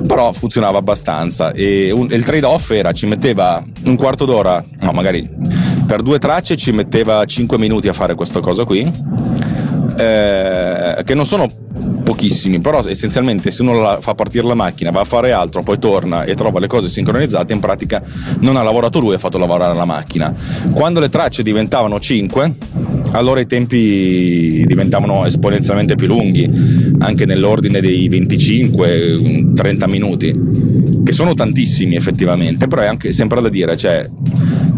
Però 0.07 0.31
funzionava 0.31 0.77
abbastanza 0.77 1.51
e, 1.51 1.91
un, 1.91 2.07
e 2.09 2.15
il 2.15 2.23
trade-off 2.23 2.71
era 2.71 2.93
ci 2.93 3.07
metteva 3.07 3.61
un 3.87 3.97
quarto 3.97 4.23
d'ora, 4.23 4.63
no, 4.79 4.91
magari 4.93 5.29
per 5.85 6.01
due 6.01 6.19
tracce 6.19 6.55
ci 6.55 6.71
metteva 6.71 7.25
5 7.25 7.57
minuti 7.57 7.89
a 7.89 7.93
fare 7.93 8.15
questa 8.15 8.39
cosa 8.39 8.63
qui, 8.63 8.89
eh, 9.97 11.01
che 11.03 11.13
non 11.13 11.25
sono 11.25 11.62
pochissimi, 12.03 12.59
però 12.59 12.81
essenzialmente 12.85 13.49
se 13.51 13.61
uno 13.61 13.79
la, 13.79 13.99
fa 14.01 14.13
partire 14.13 14.45
la 14.45 14.53
macchina, 14.53 14.91
va 14.91 15.01
a 15.01 15.05
fare 15.05 15.31
altro, 15.31 15.63
poi 15.63 15.79
torna 15.79 16.23
e 16.23 16.35
trova 16.35 16.59
le 16.59 16.67
cose 16.67 16.87
sincronizzate, 16.87 17.53
in 17.53 17.59
pratica 17.59 18.03
non 18.39 18.55
ha 18.55 18.63
lavorato 18.63 18.99
lui, 18.99 19.15
ha 19.15 19.17
fatto 19.17 19.37
lavorare 19.37 19.75
la 19.75 19.85
macchina. 19.85 20.33
Quando 20.73 20.99
le 20.99 21.09
tracce 21.09 21.43
diventavano 21.43 21.99
5, 21.99 22.55
allora 23.11 23.39
i 23.39 23.47
tempi 23.47 24.63
diventavano 24.65 25.25
esponenzialmente 25.25 25.95
più 25.95 26.07
lunghi, 26.07 26.49
anche 26.99 27.25
nell'ordine 27.25 27.79
dei 27.81 28.09
25-30 28.09 29.89
minuti, 29.89 30.33
che 31.03 31.11
sono 31.11 31.33
tantissimi 31.33 31.95
effettivamente, 31.95 32.67
però 32.67 32.81
è 32.81 32.87
anche 32.87 33.13
sempre 33.13 33.41
da 33.41 33.49
dire, 33.49 33.77
cioè 33.77 34.09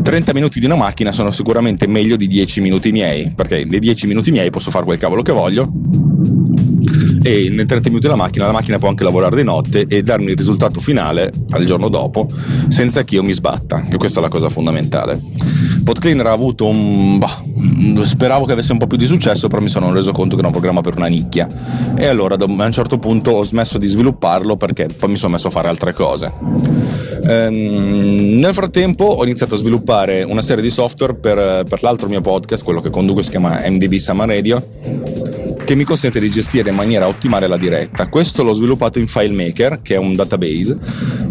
30 0.02 0.34
minuti 0.34 0.60
di 0.60 0.66
una 0.66 0.76
macchina 0.76 1.12
sono 1.12 1.32
sicuramente 1.32 1.88
meglio 1.88 2.16
di 2.16 2.28
10 2.28 2.62
minuti 2.62 2.92
miei, 2.92 3.32
perché 3.36 3.66
nei 3.66 3.80
10 3.80 4.08
minuti 4.08 4.32
miei 4.32 4.50
posso 4.52 4.70
fare 4.70 4.86
quel 4.86 5.00
cavolo 5.00 5.22
che 5.22 5.32
voglio 5.32 5.72
e 7.26 7.50
nei 7.52 7.66
30 7.66 7.90
minuti 7.90 8.06
della 8.06 8.16
macchina 8.16 8.46
la 8.46 8.52
macchina 8.52 8.78
può 8.78 8.88
anche 8.88 9.04
lavorare 9.04 9.36
di 9.36 9.44
notte 9.44 9.88
e 9.88 10.04
darmi 10.04 10.30
il 10.30 10.38
risultato 10.38 10.80
finale 10.80 11.32
al 11.50 11.66
giorno 11.66 11.90
dopo 11.90 12.28
senza 12.68 13.04
che 13.04 13.16
io 13.16 13.24
mi 13.24 13.34
sbatta 13.34 13.84
e 13.90 13.98
questa 13.98 14.20
è 14.20 14.22
la 14.22 14.30
cosa 14.30 14.48
fondamentale. 14.50 15.20
PodCleaner 15.84 16.28
ha 16.28 16.32
avuto 16.32 16.68
un 16.68 17.18
bah, 17.18 17.44
speravo 18.04 18.46
che 18.46 18.52
avesse 18.52 18.74
un 18.74 18.78
po' 18.78 18.86
più 18.86 18.98
di 18.98 19.08
successo 19.08 19.48
però 19.48 19.60
mi 19.60 19.70
sono 19.70 19.92
reso 19.92 20.12
conto 20.12 20.36
che 20.36 20.42
era 20.42 20.50
un 20.50 20.54
programma 20.54 20.82
per 20.82 20.98
una 20.98 21.08
nicchia. 21.08 21.48
E 21.98 22.06
allora 22.06 22.36
a 22.36 22.46
un 22.46 22.72
certo 22.72 23.00
punto 23.00 23.32
ho 23.32 23.44
smesso 23.44 23.80
di 23.80 23.88
svilupparlo 23.88 24.56
perché 24.56 24.88
poi 24.96 25.10
mi 25.10 25.16
sono 25.16 25.34
messo 25.34 25.48
a 25.48 25.52
fare 25.52 25.68
altre 25.68 25.94
cose. 25.94 26.32
Ehm, 27.28 28.38
nel 28.38 28.54
frattempo 28.54 29.04
ho 29.04 29.24
iniziato 29.24 29.56
a 29.56 29.58
sviluppare 29.58 30.22
una 30.22 30.44
serie 30.44 30.62
di 30.62 30.70
software 30.70 31.16
per, 31.16 31.64
per 31.68 31.82
l'altro 31.82 32.08
mio 32.08 32.22
podcast 32.22 32.64
quello 32.64 32.82
che 32.82 32.92
conduco 32.92 33.24
si 33.24 33.32
chiama 33.32 33.62
MDB 33.68 33.96
Summer 33.96 34.28
Radio 34.28 35.25
che 35.66 35.76
mi 35.76 35.84
consente 35.84 36.20
di 36.20 36.30
gestire 36.30 36.70
in 36.70 36.76
maniera 36.76 37.08
ottimale 37.08 37.48
la 37.48 37.58
diretta. 37.58 38.08
Questo 38.08 38.44
l'ho 38.44 38.54
sviluppato 38.54 39.00
in 39.00 39.08
FileMaker, 39.08 39.82
che 39.82 39.96
è 39.96 39.98
un 39.98 40.16
database, 40.16 40.78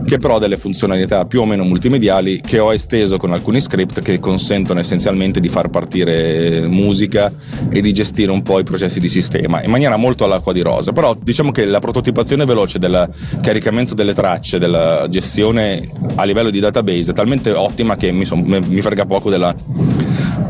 che 0.05 0.19
però 0.19 0.37
ha 0.37 0.39
delle 0.41 0.57
funzionalità 0.57 1.25
più 1.25 1.41
o 1.41 1.47
meno 1.47 1.63
multimediali 1.63 2.41
che 2.41 2.59
ho 2.59 2.73
esteso 2.75 3.17
con 3.17 3.33
alcuni 3.33 3.61
script 3.61 4.01
che 4.01 4.19
consentono 4.19 4.81
essenzialmente 4.81 5.39
di 5.39 5.49
far 5.49 5.71
partire 5.71 6.67
musica 6.67 7.33
e 7.71 7.81
di 7.81 7.93
gestire 7.93 8.33
un 8.33 8.43
po' 8.43 8.59
i 8.59 8.65
processi 8.65 8.99
di 8.99 9.09
sistema 9.09 9.63
in 9.63 9.71
maniera 9.71 9.97
molto 9.97 10.25
all'acqua 10.25 10.53
di 10.53 10.63
rosa. 10.63 10.93
Però 10.93 11.17
diciamo 11.19 11.53
che 11.53 11.65
la 11.65 11.79
prototipazione 11.79 12.45
veloce 12.45 12.81
del 12.81 13.09
caricamento 13.41 13.95
delle 13.95 14.15
tracce, 14.15 14.59
della 14.59 15.07
gestione 15.09 15.89
a 16.17 16.25
livello 16.25 16.51
di 16.51 16.59
database 16.59 17.13
è 17.13 17.15
talmente 17.15 17.53
ottima 17.53 17.95
che 17.95 18.11
mi, 18.11 18.25
son, 18.25 18.41
mi 18.41 18.81
frega 18.81 19.07
poco 19.07 19.31
della, 19.31 19.55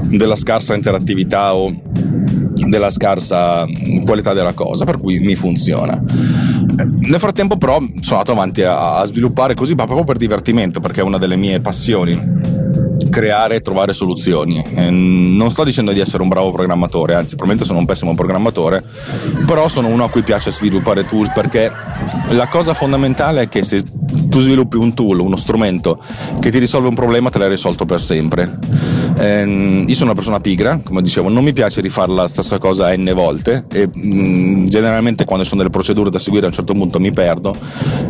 della 0.05 0.37
scarsa 0.37 0.75
interattività 0.75 1.55
o 1.55 1.83
della 2.67 2.91
scarsa 2.91 3.65
qualità 4.05 4.33
della 4.33 4.53
cosa, 4.53 4.85
per 4.85 4.99
cui 4.99 5.19
mi 5.21 5.35
funziona. 5.35 6.01
Nel 6.77 7.19
frattempo 7.19 7.57
però 7.57 7.79
sono 7.79 8.19
andato 8.19 8.33
avanti 8.33 8.63
a, 8.63 8.99
a 8.99 9.05
sviluppare 9.05 9.55
così, 9.55 9.75
ma 9.75 9.85
proprio 9.85 10.05
per 10.05 10.17
divertimento, 10.17 10.81
perché 10.81 11.01
è 11.01 11.05
una 11.05 11.19
delle 11.19 11.37
mie 11.37 11.61
passioni 11.61 12.63
creare 13.15 13.57
e 13.57 13.61
trovare 13.61 13.93
soluzioni. 13.93 14.61
E 14.75 14.91
non 14.91 15.51
sto 15.51 15.63
dicendo 15.63 15.93
di 15.93 16.01
essere 16.01 16.23
un 16.23 16.29
bravo 16.29 16.51
programmatore, 16.51 17.15
anzi, 17.15 17.37
probabilmente 17.37 17.65
sono 17.65 17.79
un 17.79 17.85
pessimo 17.85 18.15
programmatore, 18.15 18.83
però 19.47 19.69
sono 19.69 19.87
uno 19.87 20.05
a 20.05 20.11
cui 20.11 20.25
piace 20.25 20.51
sviluppare 20.51 21.07
tools 21.07 21.31
perché 21.33 21.71
la 22.31 22.49
cosa 22.49 22.75
fondamentale 22.75 23.43
è 23.43 23.49
che 23.49 23.63
se 23.63 23.83
tu 24.29 24.41
sviluppi 24.41 24.77
un 24.77 24.95
tool, 24.95 25.21
uno 25.21 25.37
strumento 25.37 25.99
che 26.41 26.51
ti 26.51 26.59
risolve 26.59 26.89
un 26.89 26.95
problema, 26.95 27.31
te 27.31 27.39
l'hai 27.39 27.49
risolto 27.49 27.85
per 27.85 28.01
sempre. 28.01 28.59
Ehm, 29.17 29.85
io 29.87 29.95
sono 29.95 30.07
una 30.07 30.15
persona 30.15 30.41
pigra, 30.41 30.81
come 30.83 31.03
dicevo, 31.03 31.29
non 31.29 31.45
mi 31.45 31.53
piace 31.53 31.81
rifare 31.81 32.13
la 32.13 32.27
stessa 32.27 32.59
cosa 32.59 32.93
n 32.97 33.13
volte 33.15 33.67
e 33.73 33.89
mh, 33.93 34.01
mm, 34.01 34.65
generalmente 34.67 35.25
quando 35.25 35.45
ci 35.45 35.51
sono 35.51 35.63
delle 35.63 35.73
procedure 35.73 36.11
da 36.11 36.19
seguire 36.19 36.47
a 36.47 36.49
un 36.49 36.55
certo 36.55 36.73
punto 36.73 36.99
mi 36.99 37.13
perdo 37.13 37.57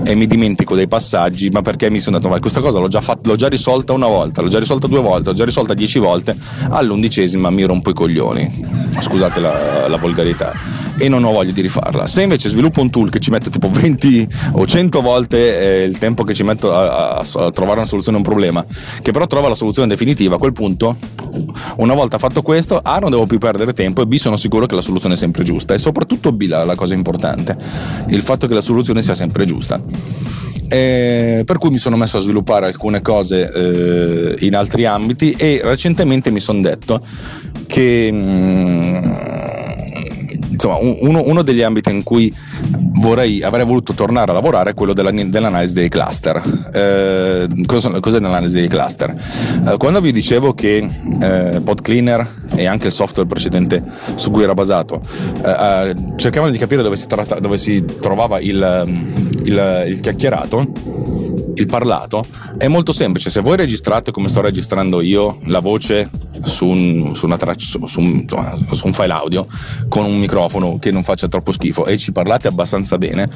e 0.05 0.15
mi 0.15 0.27
dimentico 0.27 0.75
dei 0.75 0.89
passaggi, 0.89 1.51
ma 1.51 1.61
perché 1.61 1.91
mi 1.91 2.01
sono 2.01 2.17
detto, 2.17 2.31
ma 2.31 2.41
questa 2.41 2.61
cosa 2.61 2.79
l'ho 2.79 2.89
già, 2.89 3.01
fatta, 3.01 3.29
l'ho 3.29 3.37
già 3.37 3.49
risolta 3.49 3.93
una 3.93 4.09
volta, 4.09 4.41
l'ho 4.41 4.49
già 4.49 4.59
risolta 4.59 4.87
due 4.87 5.01
volte, 5.01 5.31
l'ho 5.31 5.37
già 5.37 5.45
risolta 5.45 5.75
dieci 5.75 5.99
volte, 5.99 6.37
all'undicesima 6.71 7.51
mi 7.51 7.65
rompo 7.65 7.91
i 7.91 7.95
coglioni. 7.95 8.65
Scusate 8.99 9.41
la, 9.41 9.89
la 9.89 9.97
volgarità 9.99 10.84
e 10.97 11.09
non 11.09 11.25
ho 11.25 11.33
voglia 11.33 11.53
di 11.53 11.61
rifarla. 11.61 12.07
Se 12.07 12.23
invece 12.23 12.49
sviluppo 12.49 12.81
un 12.81 12.91
tool 12.91 13.11
che 13.11 13.21
ci 13.21 13.31
mette 13.31 13.51
tipo 13.51 13.69
20 13.69 14.29
o 14.53 14.67
100 14.67 15.01
volte 15.01 15.83
eh, 15.83 15.85
il 15.85 15.99
tempo 15.99 16.23
che 16.23 16.35
ci 16.35 16.43
metto 16.43 16.73
a, 16.73 17.17
a, 17.17 17.19
a, 17.19 17.51
trovare 17.51 17.79
una 17.79 17.87
soluzione 17.87 18.17
a 18.17 18.21
un 18.21 18.27
problema, 18.27 18.65
che 19.03 19.11
però 19.11 19.27
trova 19.27 19.49
la 19.49 19.55
soluzione 19.55 19.89
definitiva, 19.89 20.37
a 20.37 20.39
quel 20.39 20.53
punto, 20.53 20.97
una 21.77 21.95
volta 21.95 22.19
fatto 22.19 22.43
questo, 22.43 22.81
A 22.83 22.99
non 22.99 23.11
devo 23.11 23.27
più 23.27 23.39
perdere 23.39 23.73
tempo 23.73 24.03
e 24.03 24.07
B 24.07 24.15
sono 24.17 24.37
sicuro 24.37 24.67
che 24.67 24.75
la 24.75 24.81
soluzione 24.81 25.15
è 25.15 25.19
sempre 25.19 25.43
giusta 25.43 25.75
e 25.75 25.79
soprattutto 25.79 26.33
B 26.33 26.47
la, 26.47 26.65
la 26.65 26.75
cosa 26.75 26.95
importante, 26.95 27.57
il 28.09 28.23
fatto 28.23 28.47
che 28.47 28.55
la 28.55 28.61
soluzione 28.61 29.03
sia 29.03 29.15
sempre 29.15 29.45
giusta. 29.45 29.81
E 30.67 31.43
per 31.45 31.59
cui 31.59 31.71
mi 31.71 31.79
sono 31.79 31.97
messo 31.97 32.17
a 32.17 32.21
sviluppare 32.21 32.67
alcune 32.67 33.03
cose 33.03 33.53
eh, 33.53 34.47
in 34.47 34.57
altri 34.57 34.87
ambiti 34.87 35.33
e 35.33 35.61
recentemente 35.63 36.31
mi 36.31 36.41
sono 36.41 36.61
detto 36.63 37.05
che 37.67 38.11
mm, 38.11 39.13
insomma, 40.65 40.79
uno, 40.81 41.23
uno, 41.27 41.43
degli 41.43 41.63
ambiti 41.63 41.91
in 41.91 42.03
cui 42.03 42.35
vorrei, 42.95 43.43
avrei 43.43 43.67
voluto 43.67 43.93
tornare 43.93 44.31
a 44.31 44.35
lavorare 44.35 44.71
è 44.71 44.75
quello 44.75 44.95
della, 44.95 45.11
dell'analisi 45.11 45.75
dei 45.75 45.89
cluster. 45.89 46.43
Eh, 46.73 47.49
cosa, 47.67 48.01
cos'è 48.01 48.19
l'analisi 48.21 48.55
dei 48.55 48.69
cluster? 48.69 49.15
Eh, 49.67 49.77
quando 49.77 50.01
vi 50.01 50.13
dicevo 50.13 50.55
che 50.55 50.89
eh, 51.21 51.61
PodCleaner 51.63 52.43
e 52.57 52.67
anche 52.67 52.87
il 52.87 52.93
software 52.93 53.29
precedente 53.29 53.83
su 54.15 54.31
cui 54.31 54.43
era 54.43 54.55
basato 54.55 55.01
eh, 55.45 55.51
eh, 55.51 55.95
cercavano 56.17 56.53
di 56.53 56.59
capire 56.59 56.83
dove 56.83 56.97
si, 56.97 57.07
tratta, 57.07 57.39
dove 57.39 57.59
si 57.59 57.85
trovava 58.01 58.41
il, 58.41 58.85
il, 59.45 59.85
il 59.89 60.01
chiacchierato, 60.01 60.73
il 61.55 61.67
parlato, 61.67 62.27
è 62.59 62.69
molto 62.69 62.93
semplice. 62.93 63.31
Se 63.31 63.41
voi 63.41 63.57
registrate 63.57 64.11
come 64.11 64.29
sto 64.29 64.41
registrando 64.41 65.01
io 65.01 65.39
la 65.45 65.61
voce 65.61 66.11
su 66.43 66.67
un, 66.67 67.15
su, 67.15 67.27
traccia, 67.29 67.67
su, 67.67 67.87
su, 67.87 68.25
su, 68.73 68.87
un, 68.87 68.93
file 68.93 69.13
audio 69.13 69.47
con 69.89 70.05
un 70.05 70.19
microfono 70.19 70.79
che 70.79 70.91
non 70.91 71.05
faccia 71.05 71.29
troppo 71.29 71.53
schifo 71.53 71.87
e 71.87 71.97
ci 71.97 72.13
parlate 72.13 72.49
abbastanza 72.49 72.99
bene, 72.99 73.29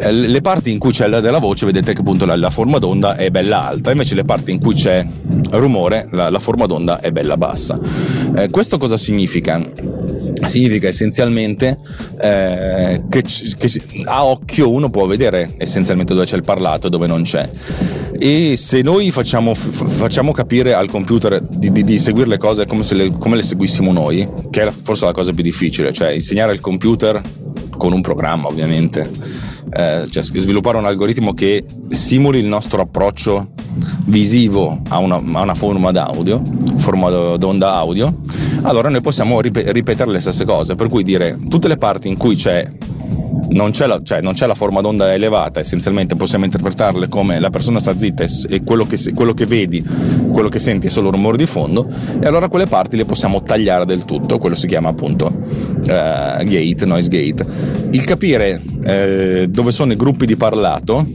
eh, 0.00 0.12
le 0.12 0.40
parti 0.40 0.70
in 0.70 0.78
cui 0.78 0.92
c'è 0.92 1.06
la 1.06 1.20
della 1.20 1.38
voce 1.38 1.66
vedete 1.66 1.92
che 1.92 2.00
appunto 2.00 2.24
la, 2.24 2.36
la, 2.36 2.50
forma 2.50 2.78
d'onda 2.78 3.16
è 3.16 3.30
bella 3.30 3.66
alta, 3.66 3.90
invece 3.90 4.14
le 4.14 4.24
parti 4.24 4.50
in 4.50 4.60
cui 4.60 4.74
c'è 4.74 5.06
rumore 5.50 6.08
la, 6.12 6.30
la 6.30 6.38
forma 6.38 6.66
d'onda 6.66 7.00
è 7.00 7.10
bella 7.10 7.36
bassa. 7.36 7.78
Eh, 8.36 8.48
questo 8.50 8.78
cosa 8.78 8.96
significa? 8.96 9.60
significa 10.44 10.88
essenzialmente 10.88 11.78
eh, 12.20 13.02
che, 13.08 13.22
che, 13.22 13.82
a 14.04 14.24
occhio 14.24 14.70
uno 14.70 14.90
può 14.90 15.06
vedere 15.06 15.54
essenzialmente 15.56 16.14
dove 16.14 16.26
c'è 16.26 16.36
il 16.36 16.42
parlato 16.42 16.86
e 16.86 16.90
dove 16.90 17.06
non 17.06 17.22
c'è 17.22 17.48
e 18.18 18.56
se 18.56 18.82
noi 18.82 19.12
facciamo, 19.12 19.54
facciamo 19.54 20.32
capire 20.32 20.74
al 20.74 20.90
computer 20.90 21.40
di, 21.40 21.70
di, 21.70 21.84
di, 21.84 21.98
seguire 21.98 22.28
le 22.28 22.38
cose 22.38 22.66
come, 22.66 22.84
le, 22.90 23.12
come 23.16 23.36
le 23.36 23.42
seguissimo 23.42 23.92
noi, 23.92 24.28
che 24.50 24.66
è 24.66 24.70
forse 24.70 25.04
la 25.04 25.12
cosa 25.12 25.32
più 25.32 25.42
difficile, 25.42 25.92
cioè 25.92 26.10
insegnare 26.10 26.50
al 26.50 26.60
computer 26.60 27.20
con 27.76 27.92
un 27.92 28.00
programma 28.00 28.48
ovviamente, 28.48 29.08
eh, 29.70 30.06
cioè 30.10 30.22
sviluppare 30.22 30.78
un 30.78 30.86
algoritmo 30.86 31.32
che 31.32 31.64
simuli 31.90 32.40
il 32.40 32.46
nostro 32.46 32.82
approccio 32.82 33.50
visivo 34.06 34.82
a 34.88 34.98
una, 34.98 35.16
a 35.16 35.42
una 35.42 35.54
forma 35.54 35.92
d'audio, 35.92 36.42
forma 36.76 37.36
d'onda 37.36 37.74
audio, 37.74 38.18
allora 38.62 38.88
noi 38.88 39.00
possiamo 39.00 39.40
ripetere 39.40 40.10
le 40.10 40.18
stesse 40.18 40.44
cose, 40.44 40.74
per 40.74 40.88
cui 40.88 41.04
dire 41.04 41.38
tutte 41.48 41.68
le 41.68 41.76
parti 41.76 42.08
in 42.08 42.16
cui 42.16 42.34
c'è 42.34 42.66
non 43.50 43.70
c'è, 43.70 43.86
la, 43.86 44.00
cioè, 44.02 44.20
non 44.20 44.34
c'è 44.34 44.46
la 44.46 44.54
forma 44.54 44.80
d'onda 44.80 45.12
elevata, 45.12 45.60
essenzialmente 45.60 46.16
possiamo 46.16 46.44
interpretarle 46.44 47.08
come 47.08 47.40
la 47.40 47.50
persona 47.50 47.78
sta 47.78 47.96
zitta 47.96 48.24
e 48.48 48.62
quello 48.62 48.86
che, 48.86 48.98
quello 49.14 49.34
che 49.34 49.46
vedi, 49.46 49.82
quello 50.30 50.48
che 50.48 50.58
senti 50.58 50.88
è 50.88 50.90
solo 50.90 51.10
rumore 51.10 51.36
di 51.36 51.46
fondo, 51.46 51.88
e 52.20 52.26
allora 52.26 52.48
quelle 52.48 52.66
parti 52.66 52.96
le 52.96 53.04
possiamo 53.04 53.42
tagliare 53.42 53.86
del 53.86 54.04
tutto, 54.04 54.38
quello 54.38 54.56
si 54.56 54.66
chiama 54.66 54.88
appunto 54.88 55.26
uh, 55.26 55.84
gate, 55.84 56.84
noise 56.84 57.08
gate. 57.08 57.46
Il 57.90 58.04
capire 58.04 58.60
uh, 58.62 59.46
dove 59.46 59.72
sono 59.72 59.92
i 59.92 59.96
gruppi 59.96 60.26
di 60.26 60.36
parlato, 60.36 61.06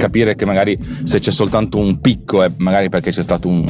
capire 0.00 0.34
che 0.34 0.46
magari 0.46 0.78
se 1.04 1.18
c'è 1.18 1.30
soltanto 1.30 1.78
un 1.78 2.00
picco 2.00 2.42
è 2.42 2.50
magari 2.56 2.88
perché 2.88 3.10
c'è 3.10 3.22
stato 3.22 3.48
un, 3.48 3.64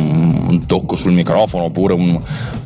un 0.48 0.66
tocco 0.66 0.96
sul 0.96 1.12
microfono 1.12 1.64
oppure 1.64 1.94
un, 1.94 2.18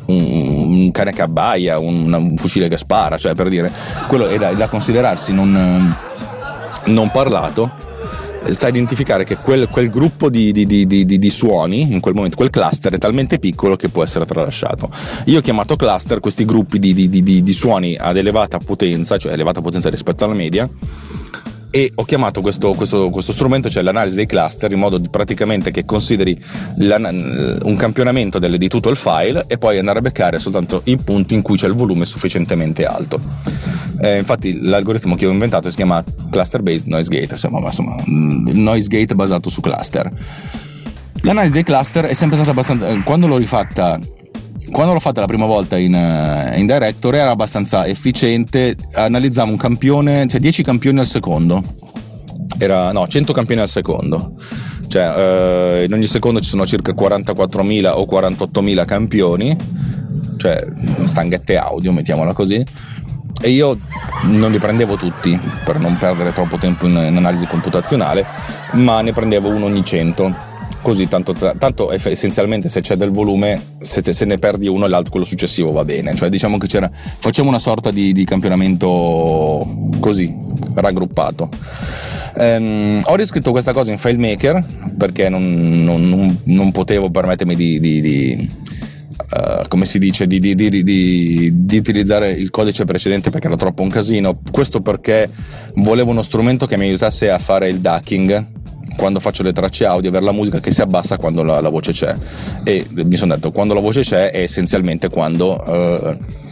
un, 0.06 0.82
un 0.82 0.90
cane 0.92 1.12
che 1.12 1.22
abbaia, 1.22 1.78
un, 1.78 2.12
un, 2.12 2.36
fucile 2.36 2.68
che 2.68 2.76
spara, 2.76 3.16
cioè 3.16 3.34
per 3.34 3.48
dire, 3.48 3.72
quello 4.06 4.28
è 4.28 4.36
da, 4.36 4.50
è 4.50 4.54
da 4.54 4.68
considerarsi 4.68 5.32
non, 5.32 5.96
non 6.84 7.10
parlato 7.10 7.82
sta 8.52 8.66
a 8.66 8.68
identificare 8.68 9.24
che 9.24 9.36
quel, 9.36 9.68
quel 9.68 9.88
gruppo 9.88 10.28
di, 10.28 10.52
di, 10.52 10.66
di, 10.66 11.06
di, 11.06 11.30
suoni, 11.30 11.92
in 11.92 12.00
quel 12.00 12.14
momento, 12.14 12.36
quel 12.36 12.50
cluster 12.50 12.92
è 12.92 12.98
talmente 12.98 13.38
piccolo 13.38 13.76
che 13.76 13.88
può 13.88 14.02
essere 14.02 14.26
tralasciato. 14.26 14.90
Io 15.26 15.38
ho 15.38 15.40
chiamato 15.40 15.76
cluster 15.76 16.20
questi 16.20 16.44
gruppi 16.44 16.78
di, 16.78 17.52
suoni 17.52 17.96
ad 17.98 18.16
elevata 18.18 18.58
potenza, 18.58 19.16
cioè 19.16 19.32
elevata 19.32 19.62
potenza 19.62 19.88
rispetto 19.88 20.24
alla 20.24 20.34
media, 20.34 20.68
e 21.74 21.90
ho 21.92 22.04
chiamato 22.04 22.40
questo, 22.40 22.72
questo, 22.74 23.10
questo, 23.10 23.32
strumento, 23.32 23.68
cioè 23.68 23.82
l'analisi 23.82 24.14
dei 24.14 24.26
cluster, 24.26 24.70
in 24.70 24.78
modo 24.78 25.00
praticamente 25.10 25.72
che 25.72 25.84
consideri 25.84 26.40
un 26.76 27.74
campionamento 27.76 28.38
delle, 28.38 28.58
di 28.58 28.68
tutto 28.68 28.90
il 28.90 28.96
file 28.96 29.46
e 29.48 29.58
poi 29.58 29.80
andare 29.80 29.98
a 29.98 30.02
beccare 30.02 30.38
soltanto 30.38 30.82
i 30.84 30.96
punti 30.96 31.34
in 31.34 31.42
cui 31.42 31.56
c'è 31.56 31.66
il 31.66 31.74
volume 31.74 32.04
sufficientemente 32.04 32.86
alto. 32.86 33.18
Eh, 34.00 34.18
infatti 34.18 34.60
l'algoritmo 34.60 35.16
che 35.16 35.26
ho 35.26 35.32
inventato 35.32 35.68
si 35.68 35.74
chiama 35.74 36.00
Cluster 36.30 36.62
Based 36.62 36.86
Noise 36.86 37.08
Gate, 37.08 37.32
insomma, 37.32 37.58
insomma 37.58 37.96
Noise 38.06 38.86
Gate 38.86 39.16
basato 39.16 39.50
su 39.50 39.60
cluster. 39.60 40.08
L'analisi 41.22 41.54
dei 41.54 41.64
cluster 41.64 42.04
è 42.04 42.14
sempre 42.14 42.36
stata 42.36 42.52
abbastanza... 42.52 42.86
Eh, 42.86 43.02
quando 43.02 43.26
l'ho 43.26 43.36
rifatta 43.36 43.98
quando 44.74 44.92
l'ho 44.92 44.98
fatta 44.98 45.20
la 45.20 45.28
prima 45.28 45.46
volta 45.46 45.78
in, 45.78 45.94
uh, 45.94 46.58
in 46.58 46.66
Director 46.66 47.14
era 47.14 47.30
abbastanza 47.30 47.86
efficiente, 47.86 48.74
analizzavo 48.94 49.52
un 49.52 49.56
campione, 49.56 50.26
cioè 50.26 50.40
10 50.40 50.64
campioni 50.64 50.98
al 50.98 51.06
secondo, 51.06 51.62
era, 52.58 52.90
no, 52.90 53.06
100 53.06 53.32
campioni 53.32 53.60
al 53.60 53.68
secondo, 53.68 54.34
cioè 54.88 55.78
uh, 55.78 55.84
in 55.84 55.92
ogni 55.92 56.08
secondo 56.08 56.40
ci 56.40 56.48
sono 56.48 56.66
circa 56.66 56.92
44.000 56.92 57.92
o 57.94 58.04
48.000 58.04 58.84
campioni, 58.84 59.56
cioè 60.38 60.60
stanghette 61.04 61.56
audio, 61.56 61.92
mettiamola 61.92 62.32
così, 62.32 62.60
e 63.40 63.50
io 63.50 63.78
non 64.24 64.50
li 64.50 64.58
prendevo 64.58 64.96
tutti 64.96 65.38
per 65.64 65.78
non 65.78 65.96
perdere 65.96 66.32
troppo 66.32 66.56
tempo 66.56 66.86
in, 66.86 66.96
in 66.96 67.16
analisi 67.16 67.46
computazionale, 67.46 68.26
ma 68.72 69.02
ne 69.02 69.12
prendevo 69.12 69.50
uno 69.50 69.66
ogni 69.66 69.84
100 69.84 70.52
così 70.84 71.08
tanto, 71.08 71.32
tanto 71.32 71.90
essenzialmente 71.92 72.68
se 72.68 72.82
c'è 72.82 72.94
del 72.94 73.10
volume 73.10 73.58
se, 73.78 74.02
se, 74.12 74.24
ne 74.26 74.36
perdi 74.36 74.68
uno 74.68 74.86
l'altro 74.86 75.12
quello 75.12 75.24
successivo 75.24 75.72
va 75.72 75.82
bene. 75.82 76.14
Cioè 76.14 76.28
diciamo 76.28 76.58
che 76.58 76.66
c'era 76.66 76.90
facciamo 76.92 77.48
una 77.48 77.58
sorta 77.58 77.90
di, 77.90 78.12
di 78.12 78.24
campionamento 78.24 79.88
così 79.98 80.36
raggruppato. 80.74 81.48
Ehm, 82.36 83.00
ho 83.02 83.14
riscritto 83.16 83.50
questa 83.50 83.72
cosa 83.72 83.92
in 83.92 83.98
FileMaker 83.98 84.62
perché 84.98 85.30
non, 85.30 85.82
non, 85.82 86.06
non, 86.06 86.40
non 86.44 86.70
potevo 86.70 87.10
permettermi 87.10 87.56
di, 87.56 87.80
di, 87.80 88.00
di 88.02 88.50
uh, 89.08 89.66
come 89.68 89.86
si 89.86 89.98
dice, 89.98 90.26
di, 90.26 90.38
di, 90.38 90.54
di, 90.54 90.82
di, 90.84 91.76
utilizzare 91.78 92.30
il 92.30 92.50
codice 92.50 92.84
precedente 92.84 93.30
perché 93.30 93.46
era 93.46 93.56
troppo 93.56 93.80
un 93.80 93.88
casino. 93.88 94.38
Questo 94.50 94.82
perché 94.82 95.30
volevo 95.76 96.10
uno 96.10 96.22
strumento 96.22 96.66
che 96.66 96.76
mi 96.76 96.84
aiutasse 96.84 97.30
a 97.30 97.38
fare 97.38 97.70
il 97.70 97.80
ducking 97.80 98.62
quando 98.96 99.20
faccio 99.20 99.42
le 99.42 99.52
tracce 99.52 99.84
audio, 99.84 100.08
avere 100.08 100.24
la 100.24 100.32
musica 100.32 100.60
che 100.60 100.70
si 100.72 100.80
abbassa 100.80 101.16
quando 101.16 101.42
la, 101.42 101.60
la 101.60 101.68
voce 101.68 101.92
c'è. 101.92 102.14
E 102.62 102.86
mi 102.92 103.16
sono 103.16 103.34
detto, 103.34 103.50
quando 103.50 103.74
la 103.74 103.80
voce 103.80 104.02
c'è 104.02 104.30
è 104.30 104.40
essenzialmente 104.40 105.08
quando... 105.08 105.58
Uh, 105.66 106.42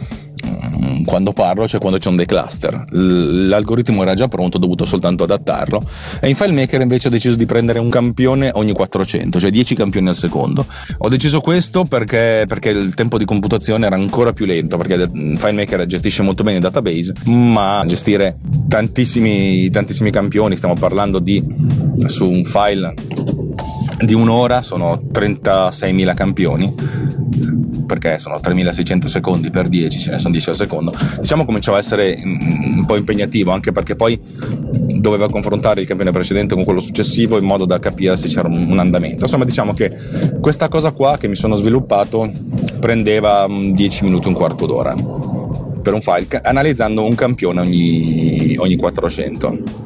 quando 1.05 1.33
parlo, 1.33 1.67
cioè 1.67 1.79
quando 1.79 1.99
c'è 1.99 2.11
dei 2.11 2.25
cluster. 2.25 2.85
L'algoritmo 2.89 4.01
era 4.01 4.13
già 4.13 4.27
pronto, 4.27 4.57
ho 4.57 4.59
dovuto 4.59 4.85
soltanto 4.85 5.23
adattarlo. 5.23 5.83
E 6.19 6.29
in 6.29 6.35
FileMaker 6.35 6.81
invece 6.81 7.07
ho 7.07 7.11
deciso 7.11 7.35
di 7.35 7.45
prendere 7.45 7.79
un 7.79 7.89
campione 7.89 8.51
ogni 8.53 8.73
400, 8.73 9.39
cioè 9.39 9.49
10 9.49 9.75
campioni 9.75 10.09
al 10.09 10.15
secondo. 10.15 10.65
Ho 10.99 11.09
deciso 11.09 11.39
questo 11.41 11.83
perché, 11.83 12.45
perché 12.47 12.69
il 12.69 12.93
tempo 12.93 13.17
di 13.17 13.25
computazione 13.25 13.85
era 13.85 13.95
ancora 13.95 14.33
più 14.33 14.45
lento, 14.45 14.77
perché 14.77 15.09
FileMaker 15.13 15.85
gestisce 15.85 16.23
molto 16.23 16.43
bene 16.43 16.57
i 16.57 16.61
database, 16.61 17.13
ma 17.25 17.83
gestire 17.85 18.37
tantissimi, 18.67 19.69
tantissimi 19.69 20.11
campioni, 20.11 20.55
stiamo 20.55 20.75
parlando 20.75 21.19
di 21.19 21.43
su 22.07 22.29
un 22.29 22.43
file 22.43 22.93
di 23.99 24.13
un'ora 24.13 24.61
sono 24.61 25.01
36.000 25.11 26.13
campioni 26.13 26.73
perché 27.93 28.19
sono 28.19 28.39
3600 28.39 29.07
secondi 29.07 29.49
per 29.51 29.67
10, 29.67 29.99
ce 29.99 30.11
ne 30.11 30.17
sono 30.17 30.31
10 30.31 30.49
al 30.49 30.55
secondo, 30.55 30.93
diciamo 31.19 31.45
cominciava 31.45 31.77
a 31.77 31.79
essere 31.79 32.19
un 32.23 32.83
po' 32.85 32.95
impegnativo 32.95 33.51
anche 33.51 33.71
perché 33.71 33.95
poi 33.95 34.19
doveva 35.03 35.29
confrontare 35.29 35.81
il 35.81 35.87
campione 35.87 36.11
precedente 36.11 36.55
con 36.55 36.63
quello 36.63 36.79
successivo 36.79 37.37
in 37.37 37.45
modo 37.45 37.65
da 37.65 37.79
capire 37.79 38.15
se 38.15 38.27
c'era 38.27 38.47
un 38.47 38.79
andamento. 38.79 39.23
Insomma, 39.23 39.45
diciamo 39.45 39.73
che 39.73 39.95
questa 40.39 40.67
cosa 40.69 40.91
qua 40.91 41.17
che 41.17 41.27
mi 41.27 41.35
sono 41.35 41.55
sviluppato 41.55 42.31
prendeva 42.79 43.47
10 43.47 44.03
minuti, 44.05 44.27
un 44.27 44.33
quarto 44.33 44.65
d'ora 44.65 44.95
per 45.83 45.93
un 45.93 46.01
file, 46.01 46.27
analizzando 46.41 47.05
un 47.05 47.13
campione 47.13 47.59
ogni, 47.59 48.55
ogni 48.57 48.77
400 48.77 49.82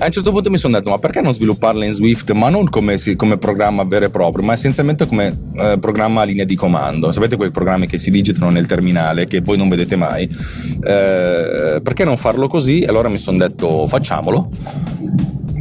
a 0.00 0.06
un 0.06 0.10
certo 0.12 0.32
punto 0.32 0.48
mi 0.48 0.56
sono 0.56 0.78
detto 0.78 0.88
ma 0.88 0.98
perché 0.98 1.20
non 1.20 1.34
svilupparla 1.34 1.84
in 1.84 1.92
Swift 1.92 2.30
ma 2.32 2.48
non 2.48 2.68
come, 2.68 2.96
come 3.16 3.36
programma 3.36 3.84
vero 3.84 4.06
e 4.06 4.10
proprio 4.10 4.42
ma 4.44 4.54
essenzialmente 4.54 5.06
come 5.06 5.38
eh, 5.54 5.76
programma 5.78 6.22
a 6.22 6.24
linea 6.24 6.46
di 6.46 6.54
comando 6.54 7.12
sapete 7.12 7.36
quei 7.36 7.50
programmi 7.50 7.86
che 7.86 7.98
si 7.98 8.10
digitano 8.10 8.50
nel 8.50 8.66
terminale 8.66 9.26
che 9.26 9.42
voi 9.42 9.58
non 9.58 9.68
vedete 9.68 9.96
mai 9.96 10.22
eh, 10.24 11.80
perché 11.82 12.04
non 12.04 12.16
farlo 12.16 12.48
così 12.48 12.84
allora 12.88 13.10
mi 13.10 13.18
sono 13.18 13.36
detto 13.36 13.86
facciamolo 13.88 14.48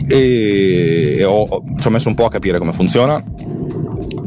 e, 0.07 1.15
e 1.17 1.23
ho, 1.25 1.45
ci 1.77 1.87
ho 1.87 1.89
messo 1.89 2.07
un 2.07 2.15
po' 2.15 2.25
a 2.25 2.29
capire 2.29 2.59
come 2.59 2.71
funziona 2.71 3.21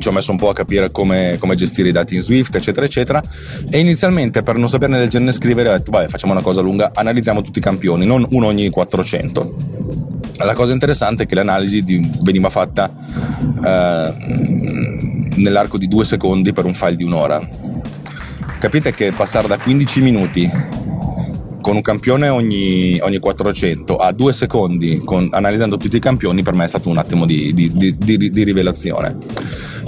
ci 0.03 0.09
ho 0.09 0.13
messo 0.13 0.33
un 0.33 0.37
po' 0.37 0.49
a 0.49 0.53
capire 0.53 0.91
come, 0.91 1.37
come, 1.39 1.55
gestire 1.55 1.89
i 1.89 1.93
dati 1.93 2.17
in 2.17 2.23
Swift, 2.23 2.57
eccetera, 2.57 2.85
eccetera. 2.85 3.23
E 3.71 3.79
inizialmente, 3.79 4.43
per 4.43 4.57
non 4.57 4.69
saperne 4.69 4.99
del 4.99 5.09
genere 5.09 5.31
scrivere, 5.31 5.69
ho 5.69 5.73
detto, 5.77 5.93
vabbè, 5.93 6.09
facciamo 6.09 6.33
una 6.33 6.43
cosa 6.43 6.61
lunga, 6.61 6.91
analizziamo 6.93 7.41
tutti 7.41 7.61
i 7.61 7.63
campioni, 7.63 8.05
non 8.05 8.27
uno 8.31 8.47
ogni 8.49 8.69
400. 8.69 9.92
La 10.45 10.55
cosa 10.55 10.73
interessante 10.73 11.23
è 11.23 11.27
che 11.27 11.35
l'analisi 11.35 11.83
veniva 12.23 12.51
fatta 12.51 12.91
eh, 13.65 14.15
nell'arco 15.37 15.79
di 15.79 15.89
due 15.89 16.05
secondi 16.05 16.53
per 16.53 16.65
un 16.65 16.75
file 16.75 16.97
di 16.97 17.05
un'ora. 17.05 17.41
Capite 18.59 18.93
che 18.93 19.13
passare 19.13 19.49
da 19.49 19.59
15 19.59 20.01
minuti 20.03 20.51
con 21.61 21.77
un 21.77 21.83
campione 21.83 22.29
ogni, 22.29 22.99
ogni 23.01 23.19
400 23.19 23.97
a 23.97 24.13
due 24.13 24.33
secondi 24.33 25.01
con, 25.05 25.29
analizzando 25.31 25.77
tutti 25.77 25.97
i 25.97 26.01
campioni 26.01 26.43
per 26.43 26.55
me 26.55 26.65
è 26.65 26.69
stato 26.69 26.89
un 26.89 26.99
attimo 26.99 27.25
di, 27.25 27.55
di, 27.55 27.97
di, 27.97 27.97
di 27.97 28.43
rivelazione. 28.45 29.17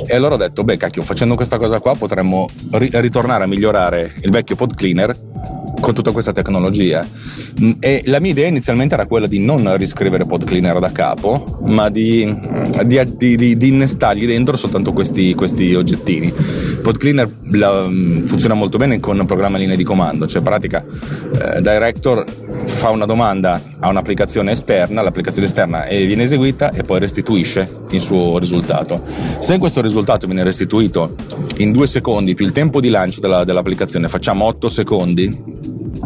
E 0.07 0.15
allora 0.15 0.35
ho 0.35 0.39
detto, 0.39 0.65
beh 0.65 0.77
cacchio, 0.77 1.03
facendo 1.03 1.35
questa 1.35 1.59
cosa 1.59 1.81
qua 1.81 1.95
potremmo 1.95 2.49
ri- 2.73 2.91
ritornare 2.93 3.45
a 3.45 3.47
migliorare 3.47 4.13
il 4.23 4.31
vecchio 4.31 4.57
pod 4.57 4.75
cleaner 4.75 5.17
con 5.85 5.93
tutta 5.93 6.13
questa 6.13 6.33
tecnologia. 6.33 7.07
E 7.79 8.03
la 8.07 8.19
mia 8.19 8.31
idea 8.31 8.49
inizialmente 8.49 8.95
era 8.95 9.05
quella 9.05 9.27
di 9.27 9.39
non 9.39 9.77
riscrivere 9.77 10.25
pod 10.25 10.45
cleaner 10.45 10.79
da 10.79 10.91
capo, 10.91 11.59
ma 11.65 11.91
di, 11.91 12.35
di, 12.87 13.37
di, 13.37 13.57
di 13.59 13.69
innestargli 13.69 14.25
dentro 14.25 14.57
soltanto 14.57 14.95
questi, 14.95 15.35
questi 15.35 15.75
oggettini. 15.75 16.33
Pod 16.83 16.97
cleaner 16.97 17.31
la, 17.51 17.83
funziona 17.83 18.55
molto 18.55 18.79
bene 18.79 18.99
con 18.99 19.19
un 19.19 19.27
programma 19.27 19.59
linea 19.59 19.77
di 19.77 19.85
comando, 19.85 20.27
cioè 20.27 20.39
in 20.39 20.45
pratica 20.45 20.83
eh, 20.83 21.61
Director 21.61 22.25
fa 22.65 22.89
una 22.89 23.05
domanda 23.05 23.61
a 23.81 23.89
un'applicazione 23.89 24.53
esterna, 24.53 25.03
l'applicazione 25.03 25.47
esterna 25.47 25.85
viene 25.87 26.23
eseguita 26.23 26.71
e 26.71 26.83
poi 26.83 26.99
restituisce 26.99 27.69
il 27.91 28.01
suo 28.01 28.39
risultato. 28.39 29.03
Se 29.39 29.59
questo 29.59 29.83
risultato 29.83 30.25
viene 30.25 30.45
restituito 30.45 31.15
in 31.59 31.73
due 31.73 31.87
secondi 31.87 32.35
più 32.35 32.47
il 32.47 32.53
tempo 32.53 32.81
di 32.81 32.89
lancio 32.89 33.21
della, 33.21 33.45
dell'applicazione, 33.45 34.09
facciamo 34.09 34.47
8 34.47 34.69
secondi, 34.71 35.63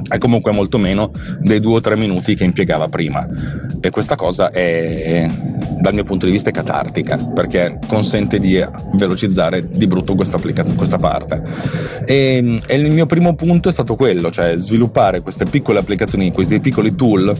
è 0.09 0.19
comunque 0.19 0.53
molto 0.53 0.79
meno 0.79 1.11
dei 1.41 1.61
due 1.61 1.77
o 1.77 1.81
tre 1.81 1.97
minuti 1.97 2.35
che 2.35 2.45
impiegava 2.45 2.89
prima. 2.89 3.27
E 3.81 3.91
questa 3.91 4.17
cosa 4.17 4.51
è 4.51 5.31
dal 5.81 5.95
mio 5.95 6.05
punto 6.05 6.27
di 6.27 6.33
vista 6.33 6.51
è 6.51 6.53
catartica 6.53 7.17
perché 7.17 7.79
consente 7.87 8.39
di 8.39 8.63
velocizzare 8.95 9.69
di 9.69 9.87
brutto 9.87 10.15
questa, 10.15 10.39
parte 10.99 11.43
e, 12.05 12.61
e, 12.67 12.77
il 12.77 12.93
mio 12.93 13.07
primo 13.07 13.35
punto 13.35 13.69
è 13.69 13.73
stato 13.73 13.95
quello 13.95 14.31
cioè 14.31 14.57
sviluppare 14.57 15.21
queste 15.21 15.45
piccole 15.45 15.79
applicazioni 15.79 16.33
questi 16.33 16.61
piccoli 16.61 16.95
tool 16.95 17.35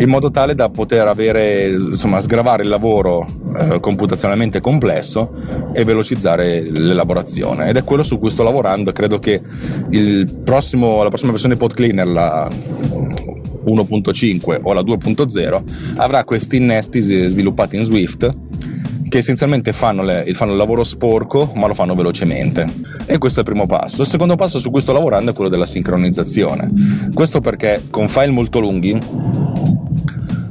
in 0.00 0.08
modo 0.08 0.30
tale 0.30 0.54
da 0.54 0.68
poter 0.68 1.06
avere, 1.08 1.70
insomma, 1.70 2.20
sgravare 2.20 2.62
il 2.62 2.68
lavoro 2.68 3.26
eh, 3.58 3.80
computazionalmente 3.80 4.60
complesso 4.60 5.30
e 5.72 5.84
velocizzare 5.84 6.62
l'elaborazione. 6.62 7.68
Ed 7.68 7.76
è 7.76 7.84
quello 7.84 8.04
su 8.04 8.18
cui 8.18 8.30
sto 8.30 8.44
lavorando. 8.44 8.92
Credo 8.92 9.18
che 9.18 9.42
prossimo, 10.44 11.02
la 11.02 11.08
prossima 11.08 11.32
versione 11.32 11.54
di 11.54 11.60
PodCleaner, 11.60 12.06
la 12.06 12.48
1.5 13.64 14.58
o 14.62 14.72
la 14.72 14.80
2.0, 14.80 15.62
avrà 15.96 16.24
questi 16.24 16.56
innesti 16.56 17.00
sviluppati 17.00 17.76
in 17.76 17.82
Swift 17.82 18.36
che 19.08 19.18
essenzialmente 19.18 19.72
fanno, 19.72 20.02
le, 20.02 20.24
fanno, 20.34 20.52
il 20.52 20.58
lavoro 20.58 20.84
sporco 20.84 21.52
ma 21.54 21.66
lo 21.66 21.72
fanno 21.72 21.94
velocemente 21.94 22.70
e 23.06 23.16
questo 23.16 23.40
è 23.40 23.42
il 23.42 23.48
primo 23.48 23.66
passo 23.66 24.02
il 24.02 24.06
secondo 24.08 24.36
passo 24.36 24.58
su 24.58 24.70
cui 24.70 24.82
sto 24.82 24.92
lavorando 24.92 25.30
è 25.30 25.34
quello 25.34 25.48
della 25.48 25.64
sincronizzazione 25.64 26.70
questo 27.14 27.40
perché 27.40 27.84
con 27.88 28.06
file 28.08 28.32
molto 28.32 28.60
lunghi 28.60 29.00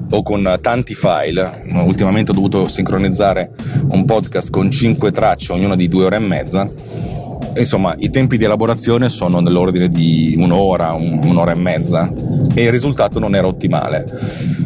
o 0.09 0.23
con 0.23 0.57
tanti 0.61 0.93
file. 0.93 1.65
Ultimamente 1.73 2.31
ho 2.31 2.33
dovuto 2.33 2.67
sincronizzare 2.67 3.51
un 3.89 4.05
podcast 4.05 4.49
con 4.49 4.71
5 4.71 5.11
tracce, 5.11 5.53
ognuna 5.53 5.75
di 5.75 5.87
2 5.87 6.05
ore 6.05 6.15
e 6.15 6.19
mezza. 6.19 6.69
Insomma, 7.59 7.95
i 7.97 8.09
tempi 8.09 8.37
di 8.37 8.43
elaborazione 8.43 9.09
sono 9.09 9.39
nell'ordine 9.39 9.89
di 9.89 10.35
un'ora, 10.37 10.93
un'ora 10.93 11.51
e 11.51 11.55
mezza 11.55 12.11
e 12.53 12.63
il 12.63 12.71
risultato 12.71 13.19
non 13.19 13.35
era 13.35 13.47
ottimale. 13.47 14.05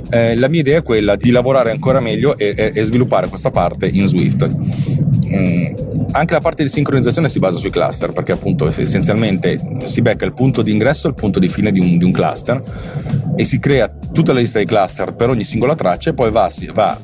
Eh, 0.10 0.36
la 0.36 0.48
mia 0.48 0.60
idea 0.60 0.80
è 0.80 0.84
quella 0.84 1.16
di 1.16 1.32
lavorare 1.32 1.72
ancora 1.72 2.00
meglio 2.00 2.38
e, 2.38 2.54
e, 2.56 2.72
e 2.74 2.84
sviluppare 2.84 3.28
questa 3.28 3.52
parte 3.52 3.88
in 3.88 4.06
Swift. 4.06 4.50
Mm, 5.34 5.66
anche 6.12 6.34
la 6.34 6.42
parte 6.42 6.64
di 6.64 6.70
sincronizzazione 6.70 7.30
si 7.30 7.40
basa 7.40 7.58
sui 7.58 7.70
cluster 7.70 8.12
perché 8.12 8.34
appunto 8.34 8.68
essenzialmente 8.68 9.60
si 9.86 10.02
becca 10.02 10.26
il 10.26 10.34
punto 10.34 10.62
di 10.62 10.72
ingresso 10.72 11.08
e 11.08 11.12
il 11.12 11.16
punto 11.16 11.40
di 11.40 11.48
fine 11.48 11.72
di 11.72 11.80
un, 11.80 11.98
di 11.98 12.04
un 12.04 12.12
cluster 12.12 12.62
e 13.36 13.46
si 13.46 13.60
crea 13.60 13.90
tutta 14.12 14.34
la 14.34 14.40
lista 14.40 14.58
dei 14.58 14.68
cluster 14.68 15.14
per 15.14 15.30
ogni 15.30 15.46
singola 15.46 15.74
traccia 15.74 16.10
e 16.10 16.14
poi 16.14 16.32
va, 16.32 16.50
si, 16.50 16.70
va 16.74 17.00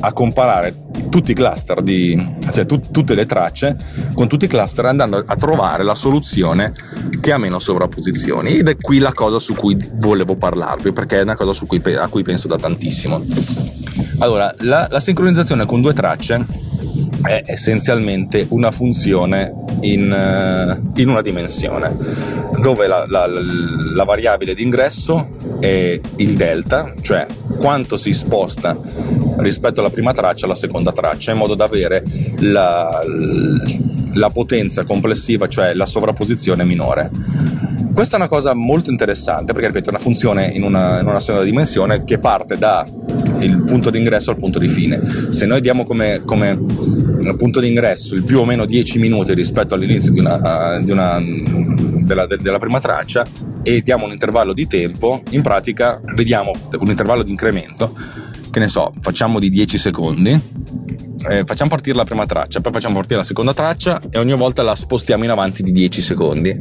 a 0.00 0.12
comparare 0.12 0.74
tutti 1.10 1.32
i 1.32 1.34
cluster 1.34 1.82
di, 1.82 2.36
cioè 2.52 2.64
tu, 2.64 2.80
tutte 2.80 3.14
le 3.14 3.26
tracce 3.26 3.76
con 4.14 4.26
tutti 4.26 4.46
i 4.46 4.48
cluster 4.48 4.86
andando 4.86 5.22
a 5.24 5.36
trovare 5.36 5.82
la 5.82 5.94
soluzione 5.94 6.72
che 7.20 7.32
ha 7.32 7.38
meno 7.38 7.58
sovrapposizioni. 7.58 8.56
Ed 8.56 8.68
è 8.68 8.76
qui 8.76 8.98
la 8.98 9.12
cosa 9.12 9.38
su 9.38 9.54
cui 9.54 9.76
volevo 9.94 10.36
parlarvi 10.36 10.92
perché 10.92 11.18
è 11.18 11.22
una 11.22 11.36
cosa 11.36 11.52
cui, 11.66 11.82
a 11.94 12.08
cui 12.08 12.22
penso 12.22 12.48
da 12.48 12.56
tantissimo. 12.56 13.24
Allora 14.18 14.54
la, 14.60 14.88
la 14.90 15.00
sincronizzazione 15.00 15.66
con 15.66 15.82
due 15.82 15.92
tracce 15.92 16.44
è 17.26 17.42
essenzialmente 17.44 18.46
una 18.50 18.70
funzione 18.70 19.52
in, 19.80 20.10
eh, 20.10 21.00
in 21.00 21.08
una 21.08 21.22
dimensione 21.22 21.94
dove 22.58 22.86
la, 22.86 23.04
la, 23.08 23.26
la 23.26 24.04
variabile 24.04 24.54
d'ingresso 24.54 25.36
è 25.60 26.00
il 26.16 26.34
delta, 26.34 26.94
cioè 27.02 27.26
quanto 27.58 27.96
si 27.96 28.12
sposta 28.12 28.78
rispetto 29.38 29.80
alla 29.80 29.90
prima 29.90 30.12
traccia 30.12 30.46
alla 30.46 30.54
seconda 30.54 30.92
traccia, 30.92 31.32
in 31.32 31.38
modo 31.38 31.54
da 31.54 31.64
avere 31.64 32.02
la, 32.38 33.00
la 34.14 34.30
potenza 34.30 34.84
complessiva, 34.84 35.48
cioè 35.48 35.74
la 35.74 35.86
sovrapposizione 35.86 36.64
minore. 36.64 37.10
Questa 37.92 38.16
è 38.16 38.18
una 38.18 38.28
cosa 38.28 38.52
molto 38.52 38.90
interessante 38.90 39.52
perché, 39.52 39.68
ripeto, 39.68 39.88
è 39.88 39.92
una 39.92 40.02
funzione 40.02 40.48
in 40.48 40.62
una, 40.62 41.00
in 41.00 41.06
una 41.06 41.20
sola 41.20 41.42
dimensione 41.42 42.04
che 42.04 42.18
parte 42.18 42.58
dal 42.58 42.86
punto 43.64 43.88
d'ingresso 43.88 44.30
al 44.30 44.36
punto 44.36 44.58
di 44.58 44.68
fine. 44.68 45.00
Se 45.30 45.46
noi 45.46 45.62
diamo 45.62 45.84
come, 45.84 46.22
come 46.26 46.58
punto 47.34 47.60
d'ingresso 47.60 48.14
il 48.14 48.22
più 48.22 48.40
o 48.40 48.44
meno 48.44 48.64
10 48.64 48.98
minuti 48.98 49.34
rispetto 49.34 49.74
all'inizio 49.74 50.12
di 50.12 50.20
una, 50.20 50.78
di 50.80 50.92
una, 50.92 51.18
della, 52.00 52.26
della 52.26 52.58
prima 52.58 52.78
traccia 52.78 53.26
e 53.62 53.82
diamo 53.82 54.04
un 54.04 54.12
intervallo 54.12 54.52
di 54.52 54.66
tempo, 54.66 55.22
in 55.30 55.42
pratica 55.42 56.00
vediamo 56.14 56.52
un 56.78 56.88
intervallo 56.88 57.22
di 57.22 57.30
incremento, 57.30 57.96
che 58.50 58.58
ne 58.60 58.68
so, 58.68 58.92
facciamo 59.00 59.38
di 59.40 59.48
10 59.48 59.78
secondi 59.78 60.40
eh, 61.28 61.44
facciamo 61.44 61.70
partire 61.70 61.96
la 61.96 62.04
prima 62.04 62.26
traccia, 62.26 62.60
poi 62.60 62.72
facciamo 62.72 62.94
partire 62.94 63.18
la 63.18 63.24
seconda 63.24 63.52
traccia 63.52 64.00
e 64.10 64.18
ogni 64.18 64.34
volta 64.34 64.62
la 64.62 64.74
spostiamo 64.74 65.24
in 65.24 65.30
avanti 65.30 65.62
di 65.62 65.72
10 65.72 66.00
secondi 66.00 66.56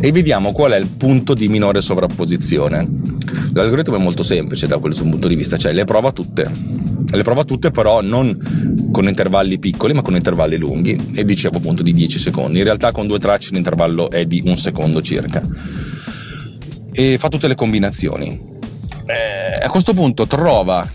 e 0.00 0.12
vediamo 0.12 0.52
qual 0.52 0.72
è 0.72 0.76
il 0.76 0.88
punto 0.88 1.34
di 1.34 1.48
minore 1.48 1.80
sovrapposizione. 1.80 2.86
L'algoritmo 3.54 3.96
è 3.96 3.98
molto 3.98 4.22
semplice 4.22 4.66
da 4.66 4.78
questo 4.78 5.04
punto 5.04 5.28
di 5.28 5.34
vista, 5.34 5.56
cioè 5.56 5.72
le 5.72 5.84
prova 5.84 6.12
tutte. 6.12 6.50
Le 7.12 7.22
prova 7.22 7.44
tutte 7.44 7.70
però 7.70 8.00
non 8.00 8.90
con 8.90 9.06
intervalli 9.06 9.58
piccoli 9.58 9.92
ma 9.92 10.02
con 10.02 10.14
intervalli 10.14 10.56
lunghi 10.56 11.12
e 11.14 11.24
dicevo 11.24 11.58
appunto 11.58 11.82
di 11.82 11.92
10 11.92 12.18
secondi. 12.18 12.58
In 12.58 12.64
realtà 12.64 12.90
con 12.90 13.06
due 13.06 13.18
tracce 13.18 13.50
l'intervallo 13.52 14.10
è 14.10 14.24
di 14.24 14.42
un 14.46 14.56
secondo 14.56 15.02
circa. 15.02 15.42
E 16.92 17.18
fa 17.18 17.28
tutte 17.28 17.48
le 17.48 17.54
combinazioni. 17.54 18.50
Eh, 19.06 19.64
a 19.64 19.68
questo 19.68 19.94
punto 19.94 20.26
trova 20.26 20.88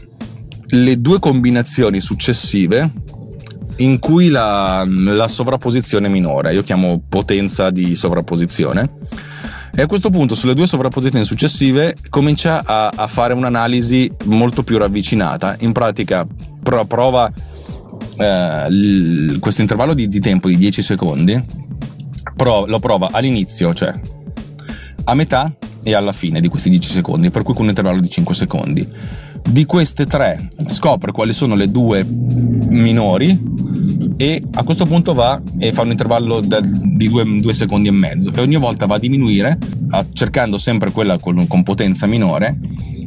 le 0.69 0.99
due 0.99 1.19
combinazioni 1.19 2.01
successive 2.01 2.91
in 3.77 3.99
cui 3.99 4.29
la, 4.29 4.83
la 4.87 5.27
sovrapposizione 5.27 6.07
è 6.07 6.09
minore, 6.09 6.53
io 6.53 6.63
chiamo 6.63 7.01
potenza 7.07 7.69
di 7.69 7.95
sovrapposizione. 7.95 8.91
E 9.79 9.83
a 9.83 9.85
questo 9.85 10.09
punto, 10.09 10.33
sulle 10.33 10.55
due 10.55 10.65
sovrapposizioni 10.65 11.23
successive, 11.23 11.95
comincia 12.09 12.63
a, 12.65 12.87
a 12.87 13.05
fare 13.05 13.35
un'analisi 13.35 14.11
molto 14.23 14.63
più 14.63 14.75
ravvicinata. 14.79 15.55
In 15.59 15.71
pratica, 15.71 16.25
pro, 16.63 16.83
prova 16.85 17.31
eh, 18.17 19.37
questo 19.39 19.61
intervallo 19.61 19.93
di, 19.93 20.07
di, 20.07 20.19
tempo 20.19 20.47
di 20.47 20.57
10 20.57 20.81
secondi, 20.81 21.45
pro, 22.35 22.65
lo 22.65 22.79
prova 22.79 23.09
all'inizio, 23.11 23.71
cioè 23.75 23.93
a 25.03 25.13
metà 25.13 25.55
e 25.83 25.93
alla 25.93 26.11
fine 26.11 26.41
di 26.41 26.47
questi 26.47 26.69
10 26.69 26.91
secondi, 26.93 27.29
per 27.29 27.43
cui 27.43 27.53
con 27.53 27.65
un 27.65 27.69
intervallo 27.69 28.01
di 28.01 28.09
5 28.09 28.33
secondi. 28.33 28.87
Di 29.47 29.65
queste 29.65 30.07
tre 30.07 30.49
scopre 30.65 31.11
quali 31.11 31.33
sono 31.33 31.53
le 31.53 31.69
due 31.69 32.03
minori 32.03 33.39
e 34.17 34.43
a 34.55 34.63
questo 34.63 34.85
punto 34.85 35.13
va 35.13 35.39
e 35.59 35.71
fa 35.71 35.83
un 35.83 35.91
intervallo 35.91 36.41
di 36.41 37.07
due, 37.07 37.23
due, 37.39 37.53
secondi 37.53 37.87
e 37.87 37.91
mezzo. 37.91 38.33
E 38.33 38.41
ogni 38.41 38.57
volta 38.57 38.87
va 38.87 38.95
a 38.95 38.99
diminuire 38.99 39.57
cercando 40.13 40.57
sempre 40.57 40.91
quella 40.91 41.17
con, 41.17 41.47
con 41.47 41.63
potenza 41.63 42.07
minore 42.07 42.57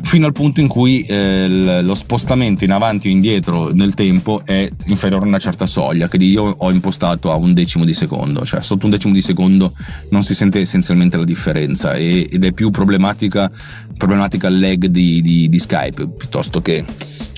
fino 0.03 0.27
al 0.27 0.33
punto 0.33 0.61
in 0.61 0.67
cui 0.67 1.03
eh, 1.03 1.83
lo 1.83 1.95
spostamento 1.95 2.65
in 2.65 2.73
avanti 2.73 3.09
o 3.09 3.11
indietro 3.11 3.71
nel 3.73 3.95
tempo 3.95 4.43
è 4.45 4.69
inferiore 4.87 5.25
a 5.25 5.29
una 5.29 5.39
certa 5.39 5.67
soglia 5.67 6.09
che 6.09 6.17
io 6.17 6.43
ho 6.43 6.71
impostato 6.71 7.31
a 7.31 7.37
un 7.37 7.55
decimo 7.55 7.85
di 7.85 7.95
secondo. 7.95 8.45
Cioè 8.45 8.61
sotto 8.61 8.87
un 8.87 8.91
decimo 8.91 9.13
di 9.13 9.23
secondo 9.23 9.73
non 10.11 10.25
si 10.25 10.35
sente 10.35 10.61
essenzialmente 10.61 11.17
la 11.17 11.25
differenza 11.25 11.95
e, 11.95 12.29
ed 12.31 12.45
è 12.45 12.53
più 12.53 12.71
problematica 12.71 13.51
problematica 13.97 14.49
il 14.49 14.59
lag 14.59 14.87
di, 14.87 15.21
di, 15.21 15.49
di 15.49 15.59
Skype 15.59 16.09
piuttosto 16.09 16.63
che 16.63 16.85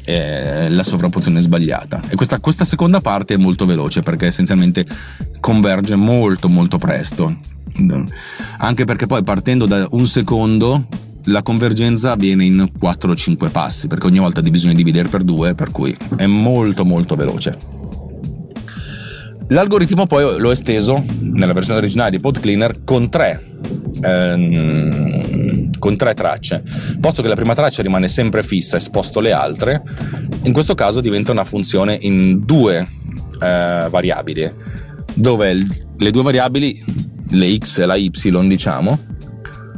eh, 0.05 0.69
la 0.71 0.83
sovrapposizione 0.83 1.41
sbagliata. 1.41 2.01
E 2.09 2.17
questa, 2.17 2.41
questa 2.41 2.65
seconda 2.65 3.01
parte 3.01 3.35
è 3.35 3.37
molto 3.37 3.67
veloce 3.67 4.03
perché 4.03 4.27
essenzialmente 4.27 4.87
converge 5.41 5.97
molto 5.97 6.49
molto 6.49 6.79
presto. 6.79 7.37
Anche 8.59 8.85
perché 8.85 9.07
poi 9.07 9.23
partendo 9.23 9.67
da 9.67 9.87
un 9.91 10.07
secondo 10.07 10.87
la 11.27 11.43
convergenza 11.43 12.13
avviene 12.13 12.45
in 12.45 12.69
4-5 12.81 13.51
passi, 13.51 13.87
perché 13.87 14.07
ogni 14.07 14.19
volta 14.19 14.41
bisogna 14.41 14.75
dividere 14.75 15.09
per 15.09 15.23
due, 15.23 15.55
per 15.55 15.71
cui 15.71 15.97
è 16.17 16.27
molto 16.27 16.85
molto 16.85 17.15
veloce. 17.15 17.57
L'algoritmo 19.49 20.07
poi 20.07 20.39
l'ho 20.39 20.51
esteso 20.51 21.05
nella 21.21 21.53
versione 21.53 21.79
originale 21.79 22.11
di 22.11 22.21
PodCleaner 22.21 22.85
con 22.85 23.11
tre 23.11 23.43
ehm, 24.01 25.32
con 25.83 25.97
tre 25.97 26.15
tracce. 26.15 26.63
Posto 27.01 27.23
che 27.23 27.29
la 27.29 27.35
prima 27.35 27.57
traccia 27.57 27.83
rimane 27.83 28.07
sempre 28.07 28.45
fissa 28.45 28.77
e 28.77 28.81
sposto 28.81 29.19
le 29.19 29.33
altre, 29.33 29.83
in 30.45 30.53
questo 30.53 30.77
caso 30.77 31.01
diventa 31.01 31.33
una 31.33 31.43
funzione 31.43 31.99
in 32.03 32.45
due 32.45 32.79
eh, 32.79 33.89
variabili, 33.91 34.49
dove 35.15 35.67
le 35.97 36.11
due 36.13 36.23
variabili, 36.23 36.85
le 37.31 37.57
x 37.57 37.79
e 37.79 37.87
la 37.87 37.97
y, 37.97 38.11
diciamo, 38.47 38.97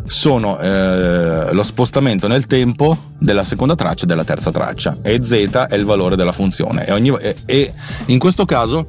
sono 0.05 0.59
eh, 0.59 1.55
lo 1.55 1.63
spostamento 1.63 2.29
nel 2.29 2.47
tempo 2.47 3.13
della 3.19 3.45
seconda 3.45 3.75
traccia 3.75 4.05
e 4.05 4.07
della 4.07 4.25
terza 4.25 4.51
traccia 4.51 4.99
e 5.01 5.25
z 5.25 5.31
è 5.71 5.75
il 5.75 5.87
valore 5.87 6.17
della 6.17 6.33
funzione 6.33 6.87
e, 6.87 6.93
ogni, 6.93 7.17
e, 7.19 7.35
e 7.47 7.73
in 8.07 8.19
questo 8.19 8.45
caso 8.45 8.89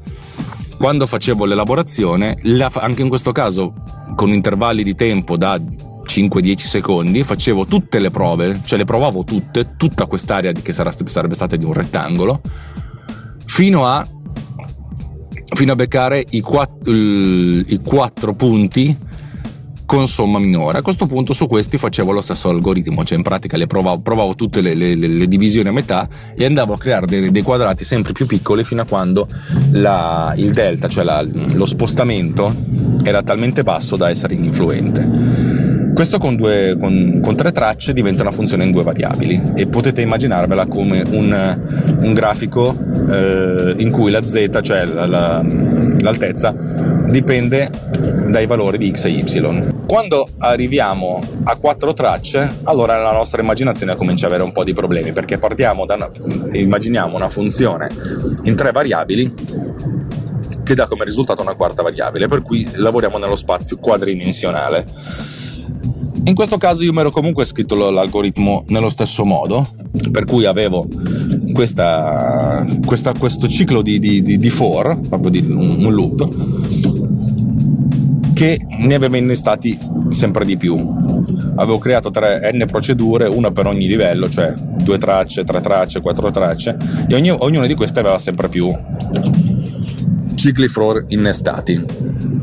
quando 0.78 1.08
facevo 1.08 1.45
l'elaborazione 1.45 2.36
anche 2.73 3.01
in 3.01 3.08
questo 3.08 3.32
caso 3.32 3.73
con 4.17 4.34
intervalli 4.34 4.84
di 4.84 4.93
tempo 4.93 5.38
da 5.38 5.58
5-10 6.15 6.58
secondi, 6.60 7.23
facevo 7.23 7.65
tutte 7.65 7.99
le 7.99 8.10
prove, 8.10 8.62
cioè 8.63 8.78
le 8.78 8.86
provavo 8.86 9.23
tutte, 9.23 9.75
tutta 9.75 10.06
quest'area 10.06 10.54
che 10.54 10.71
sarebbe 10.71 11.36
stata 11.36 11.56
di 11.58 11.65
un 11.65 11.73
rettangolo, 11.73 12.41
fino 13.45 13.86
a, 13.86 14.06
fino 15.56 15.71
a 15.73 15.75
beccare 15.75 16.23
i, 16.30 16.39
quatt- 16.39 16.88
i 16.88 17.80
quattro 17.84 18.34
punti 18.34 18.97
con 19.86 20.08
somma 20.08 20.39
minore. 20.39 20.80
A 20.80 20.82
questo 20.82 21.06
punto 21.06 21.34
su 21.34 21.47
questi 21.47 21.78
facevo 21.78 22.12
lo 22.12 22.21
stesso 22.21 22.49
algoritmo, 22.49 23.04
cioè 23.04 23.17
in 23.17 23.23
pratica 23.23 23.58
le 23.58 23.67
provavo, 23.67 24.01
provavo 24.01 24.36
tutte 24.36 24.62
le, 24.62 24.73
le, 24.73 24.95
le, 24.95 25.28
divisioni 25.28 25.67
a 25.67 25.71
metà 25.71 26.08
e 26.36 26.45
andavo 26.45 26.73
a 26.73 26.78
creare 26.78 27.06
dei, 27.06 27.32
dei 27.32 27.41
quadrati 27.41 27.86
sempre 27.86 28.13
più 28.13 28.25
piccoli 28.25 28.63
fino 28.63 28.82
a 28.82 28.86
quando 28.86 29.28
la, 29.71 30.34
il 30.38 30.51
delta, 30.51 30.88
cioè 30.88 31.04
la, 31.04 31.23
lo 31.23 31.65
spostamento, 31.65 32.54
era 33.04 33.21
talmente 33.21 33.63
basso 33.63 33.95
da 33.95 34.10
essere 34.10 34.34
ininfluente. 34.34 35.44
Questo 35.95 36.17
con, 36.17 36.36
due, 36.36 36.75
con, 36.77 37.21
con, 37.23 37.38
tre 37.38 37.53
tracce 37.53 37.93
diventa 37.93 38.21
una 38.21 38.34
funzione 38.34 38.65
in 38.65 38.71
due 38.71 38.84
variabili 38.84 39.41
e 39.55 39.65
potete 39.67 40.01
immaginarvela 40.01 40.65
come 40.65 41.01
un, 41.10 41.60
un 42.01 42.13
grafico 42.13 42.77
eh, 43.10 43.75
in 43.77 43.91
cui 43.91 44.12
la 44.12 44.21
z, 44.21 44.60
cioè 44.62 44.84
la, 44.84 45.05
la, 45.05 45.41
l'altezza, 45.99 46.53
dipende 47.08 47.69
dai 48.29 48.45
valori 48.45 48.77
di 48.77 48.91
x 48.93 49.05
e 49.05 49.10
y. 49.10 49.86
Quando 49.88 50.27
arriviamo 50.39 51.21
a 51.45 51.55
quattro 51.55 51.93
tracce, 51.93 52.58
allora 52.63 53.01
la 53.01 53.13
nostra 53.13 53.41
immaginazione 53.41 53.95
comincia 53.95 54.25
ad 54.25 54.34
avere 54.34 54.45
un 54.45 54.51
po' 54.51 54.65
di 54.65 54.73
problemi 54.73 55.13
perché 55.13 55.38
partiamo 55.38 55.86
da 55.86 55.93
una, 55.93 56.12
immaginiamo 56.51 57.15
una 57.15 57.29
funzione 57.29 57.89
in 58.43 58.55
tre 58.58 58.73
variabili 58.73 59.34
che 60.62 60.75
dà 60.75 60.88
come 60.88 61.05
risultato 61.05 61.41
una 61.41 61.53
quarta 61.53 61.84
variabile, 61.84 62.27
per 62.27 62.41
cui 62.41 62.69
lavoriamo 62.75 63.17
nello 63.17 63.36
spazio 63.36 63.77
quadridimensionale 63.77 65.23
in 66.28 66.34
questo 66.34 66.58
caso 66.58 66.84
io 66.84 66.92
mi 66.92 67.00
ero 67.00 67.12
comunque 67.12 67.46
scritto 67.46 67.76
l'algoritmo 67.76 68.66
nello 68.70 68.90
stesso 68.90 69.26
modo, 69.26 69.66
per 70.12 70.26
cui 70.26 70.46
avevo 70.46 70.88
questa, 71.54 72.66
questa, 72.84 73.14
questo 73.14 73.48
ciclo 73.48 73.84
di, 73.84 74.00
di, 74.00 74.24
di, 74.24 74.38
di 74.38 74.50
for, 74.50 75.00
proprio 75.08 75.30
di 75.30 75.40
un, 75.40 75.84
un 75.86 75.94
loop, 75.94 76.28
che 78.34 78.60
ne 78.68 78.94
aveva 78.96 79.18
innestati 79.18 79.78
sempre 80.10 80.46
di 80.46 80.58
più. 80.58 80.76
Avevo 81.58 81.78
creato 81.78 82.10
tre 82.10 82.52
n 82.54 82.66
procedure, 82.66 83.28
una 83.28 83.52
per 83.52 83.68
ogni 83.68 83.88
livello, 83.88 84.28
cioè 84.28 84.52
due 84.56 84.98
tracce, 84.98 85.44
tre 85.44 85.62
tracce, 85.62 86.02
quattro 86.02 86.32
tracce, 86.32 86.76
e 87.08 87.14
ogni, 87.16 87.30
ognuna 87.30 87.68
di 87.68 87.76
queste 87.76 88.00
aveva 88.00 88.18
sempre 88.18 88.50
più 88.50 88.76
cicli 90.36 90.68
for 90.68 91.06
innestati 91.10 92.35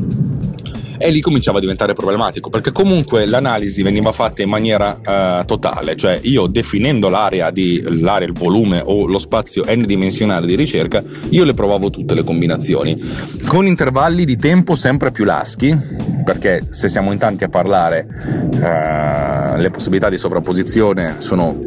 e 1.03 1.11
lì 1.11 1.19
cominciava 1.19 1.57
a 1.57 1.61
diventare 1.61 1.93
problematico 1.93 2.49
perché 2.49 2.71
comunque 2.71 3.25
l'analisi 3.25 3.83
veniva 3.83 4.13
fatta 4.13 4.41
in 4.41 4.47
maniera 4.47 4.97
uh, 5.41 5.45
totale, 5.45 5.97
cioè 5.97 6.17
io 6.23 6.47
definendo 6.47 7.09
l'area, 7.09 7.51
di, 7.51 7.83
l'area, 7.99 8.25
il 8.27 8.33
volume 8.33 8.81
o 8.83 9.05
lo 9.05 9.17
spazio 9.17 9.65
n 9.67 9.85
dimensionale 9.85 10.45
di 10.45 10.55
ricerca, 10.55 11.03
io 11.29 11.43
le 11.43 11.53
provavo 11.53 11.89
tutte 11.89 12.13
le 12.13 12.23
combinazioni. 12.23 12.97
Con 13.45 13.67
intervalli 13.67 14.23
di 14.23 14.37
tempo 14.37 14.75
sempre 14.75 15.11
più 15.11 15.25
laschi 15.25 15.77
perché 16.23 16.65
se 16.69 16.87
siamo 16.87 17.11
in 17.11 17.17
tanti 17.17 17.43
a 17.43 17.49
parlare 17.49 18.07
uh, 18.07 19.59
le 19.59 19.69
possibilità 19.71 20.09
di 20.09 20.17
sovrapposizione 20.17 21.15
sono 21.19 21.59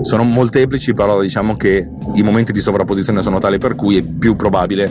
sono 0.00 0.22
molteplici, 0.22 0.94
però 0.94 1.20
diciamo 1.20 1.56
che 1.56 1.86
i 2.14 2.22
momenti 2.22 2.52
di 2.52 2.60
sovrapposizione 2.60 3.20
sono 3.20 3.38
tali 3.40 3.58
per 3.58 3.74
cui 3.74 3.96
è 3.98 4.02
più 4.02 4.36
probabile 4.36 4.90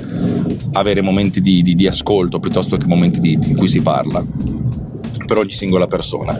avere 0.73 1.01
momenti 1.01 1.41
di, 1.41 1.61
di, 1.61 1.75
di 1.75 1.87
ascolto 1.87 2.39
piuttosto 2.39 2.77
che 2.77 2.85
momenti 2.87 3.19
di, 3.19 3.37
di 3.37 3.55
cui 3.55 3.67
si 3.67 3.81
parla 3.81 4.23
per 5.25 5.37
ogni 5.37 5.51
singola 5.51 5.87
persona. 5.87 6.39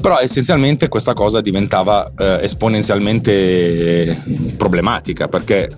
Però 0.00 0.18
essenzialmente 0.18 0.88
questa 0.88 1.12
cosa 1.12 1.40
diventava 1.40 2.12
eh, 2.16 2.38
esponenzialmente 2.42 4.16
problematica 4.56 5.26
perché 5.26 5.68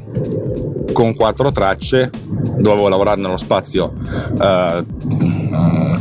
con 0.92 1.14
quattro 1.14 1.50
tracce 1.52 2.10
dovevo 2.58 2.88
lavorare 2.88 3.20
nello 3.20 3.38
spazio 3.38 3.94
eh, 4.38 4.84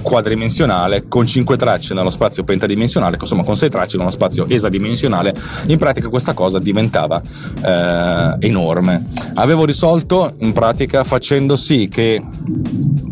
quadridimensionale 0.02 1.08
con 1.08 1.26
5 1.26 1.58
tracce 1.58 1.94
nello 1.94 2.10
spazio 2.10 2.44
pentadimensionale, 2.44 3.18
insomma 3.20 3.44
con 3.44 3.56
6 3.56 3.70
tracce 3.70 3.98
nello 3.98 4.12
spazio 4.12 4.48
esadimensionale, 4.48 5.34
in 5.68 5.78
pratica 5.78 6.10
questa 6.10 6.34
cosa 6.34 6.60
diventava 6.60 7.22
eh, 7.22 8.48
enorme. 8.48 9.06
Avevo 9.36 9.66
risolto 9.66 10.34
in 10.40 10.54
pratica 10.54 11.04
facendo 11.04 11.56
sì 11.56 11.88
che 11.88 12.24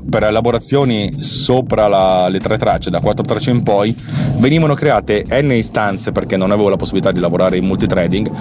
per 0.09 0.23
elaborazioni 0.23 1.21
sopra 1.21 1.87
la, 1.87 2.27
le 2.29 2.39
tre 2.39 2.57
tracce, 2.57 2.89
da 2.89 2.99
quattro 2.99 3.25
tracce 3.25 3.51
in 3.51 3.63
poi, 3.63 3.95
venivano 4.37 4.73
create 4.73 5.25
n 5.29 5.51
istanze 5.51 6.11
perché 6.11 6.37
non 6.37 6.51
avevo 6.51 6.69
la 6.69 6.77
possibilità 6.77 7.11
di 7.11 7.19
lavorare 7.19 7.57
in 7.57 7.65
multithreading, 7.65 8.31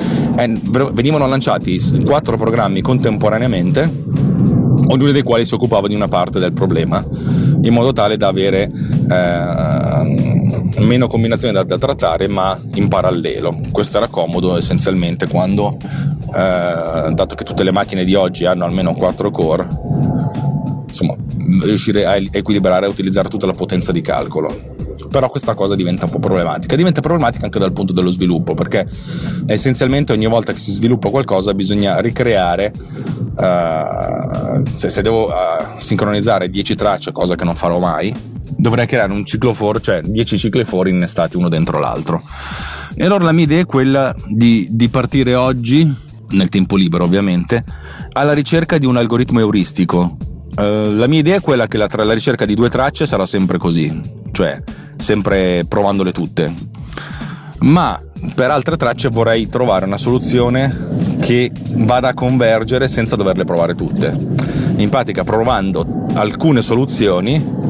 venivano 0.93 1.27
lanciati 1.27 1.79
quattro 2.05 2.37
programmi 2.37 2.81
contemporaneamente, 2.81 3.91
ognuno 4.87 5.13
dei 5.13 5.23
quali 5.23 5.45
si 5.45 5.55
occupava 5.55 5.89
di 5.89 5.95
una 5.95 6.09
parte 6.09 6.39
del 6.39 6.53
problema, 6.53 7.05
in 7.63 7.73
modo 7.73 7.93
tale 7.93 8.17
da 8.17 8.29
avere 8.29 8.71
eh, 9.11 10.85
meno 10.85 11.07
combinazioni 11.09 11.53
da, 11.53 11.63
da, 11.63 11.79
trattare, 11.79 12.29
ma 12.29 12.59
in 12.75 12.89
parallelo. 12.89 13.61
Questo 13.71 13.97
era 13.97 14.09
comodo 14.09 14.57
essenzialmente 14.57 15.27
quando, 15.27 15.77
eh, 16.35 17.11
dato 17.13 17.35
che 17.35 17.45
tutte 17.45 17.65
le 17.65 17.73
macchine 17.73 18.05
di 18.05 18.15
oggi 18.15 18.45
hanno 18.45 18.65
almeno 18.65 18.95
4 18.95 19.31
core, 19.31 19.69
insomma, 20.87 21.15
riuscire 21.63 22.05
a 22.07 22.17
equilibrare 22.17 22.87
e 22.87 22.89
utilizzare 22.89 23.29
tutta 23.29 23.47
la 23.47 23.53
potenza 23.53 23.93
di 23.93 24.01
calcolo. 24.01 24.75
Però 25.11 25.29
questa 25.29 25.55
cosa 25.55 25.75
diventa 25.77 26.07
un 26.07 26.11
po' 26.11 26.19
problematica. 26.19 26.75
Diventa 26.77 27.01
problematica 27.01 27.45
anche 27.45 27.59
dal 27.59 27.73
punto 27.73 27.93
dello 27.93 28.11
sviluppo, 28.11 28.55
perché 28.55 28.87
essenzialmente 29.47 30.13
ogni 30.13 30.27
volta 30.27 30.53
che 30.53 30.59
si 30.59 30.73
sviluppa 30.73 31.11
qualcosa 31.11 31.55
bisogna 31.55 32.01
ricreare. 32.01 32.73
Uh, 33.37 34.63
se, 34.73 34.89
se, 34.89 35.03
devo 35.03 35.27
uh, 35.27 35.79
sincronizzare 35.79 36.49
10 36.49 36.75
tracce, 36.75 37.13
cosa 37.13 37.35
che 37.35 37.45
non 37.45 37.55
farò 37.55 37.79
mai, 37.79 38.15
dovrei 38.57 38.87
creare 38.87 39.13
un 39.13 39.25
ciclo 39.25 39.53
for, 39.53 39.81
cioè 39.81 40.01
10 40.01 40.39
cicli 40.39 40.65
for 40.65 40.89
innestati 40.89 41.37
uno 41.37 41.49
dentro 41.49 41.79
l'altro. 41.79 42.23
E 42.95 43.05
allora 43.05 43.25
la 43.25 43.33
mia 43.33 43.45
idea 43.45 43.61
è 43.61 43.67
quella 43.67 44.15
di, 44.27 44.69
di 44.71 44.89
partire 44.89 45.35
oggi, 45.35 45.95
nel 46.31 46.49
tempo 46.49 46.77
libero 46.77 47.05
ovviamente, 47.05 47.65
alla 48.13 48.33
ricerca 48.33 48.79
di 48.79 48.87
un 48.87 48.97
algoritmo 48.97 49.41
euristico 49.41 50.17
Uh, 50.57 50.91
la 50.95 51.07
mia 51.07 51.19
idea 51.19 51.37
è 51.37 51.41
quella 51.43 51.67
che 51.67 51.77
la, 51.77 51.87
tra 51.87 52.03
la 52.03 52.15
ricerca 52.15 52.47
di 52.47 52.55
due 52.55 52.71
tracce 52.71 53.05
sarà 53.05 53.27
sempre 53.27 53.59
così, 53.59 54.01
cioè 54.33 54.59
sempre 54.97 55.67
provandole 55.69 56.13
tutte. 56.13 56.53
Ma 57.61 58.01
per 58.35 58.51
altre 58.51 58.79
tracce 58.79 59.09
vorrei 59.09 59.51
trovare 59.51 59.85
una 59.85 59.99
soluzione 59.99 61.06
che 61.21 61.51
vada 61.75 62.09
a 62.09 62.15
convergere 62.15 62.89
senza 62.89 63.17
doverle 63.17 63.45
provare 63.45 63.75
tutte. 63.75 64.17
In 64.77 64.89
pratica 64.89 65.25
provando 65.25 66.07
alcune 66.15 66.63
soluzioni 66.63 67.65